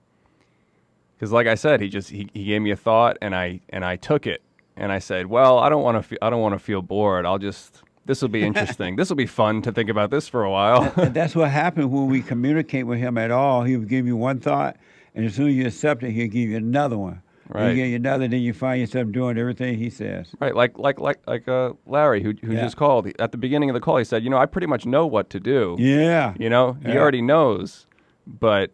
[1.17, 3.85] because like I said, he just he, he gave me a thought, and I and
[3.85, 4.43] I took it,
[4.77, 7.27] and I said, well, I don't want to fe- I don't want to feel bored.
[7.27, 8.97] I'll just this will be interesting.
[8.97, 10.91] this will be fun to think about this for a while.
[11.11, 13.63] that's what happened when we communicate with him at all.
[13.63, 14.77] He would give you one thought,
[15.15, 17.23] and as soon as you accept it, he'll give you another one.
[17.49, 17.71] Right.
[17.71, 20.29] You get you another, then you find yourself doing everything he says.
[20.41, 22.63] Right, like like like like uh, Larry, who who Yeah.
[22.63, 23.99] just called at the beginning of the call.
[23.99, 26.35] He said, "You know, I pretty much know what to do." Yeah.
[26.39, 27.87] you know, he already knows,
[28.27, 28.71] but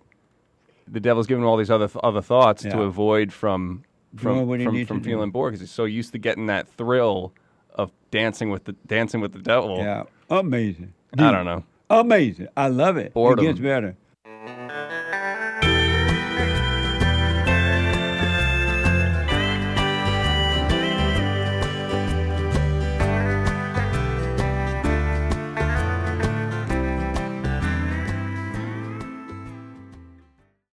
[0.87, 3.83] the devil's giving him all these other th- other thoughts to avoid from
[4.17, 7.33] from from, from feeling bored because he's so used to getting that thrill
[7.79, 9.79] of dancing with the dancing with the devil.
[9.79, 10.93] Yeah, amazing.
[11.17, 11.65] I don't know.
[11.89, 12.49] Amazing.
[12.57, 13.15] I love it.
[13.15, 13.45] Boredom.
[13.45, 13.97] It gets better.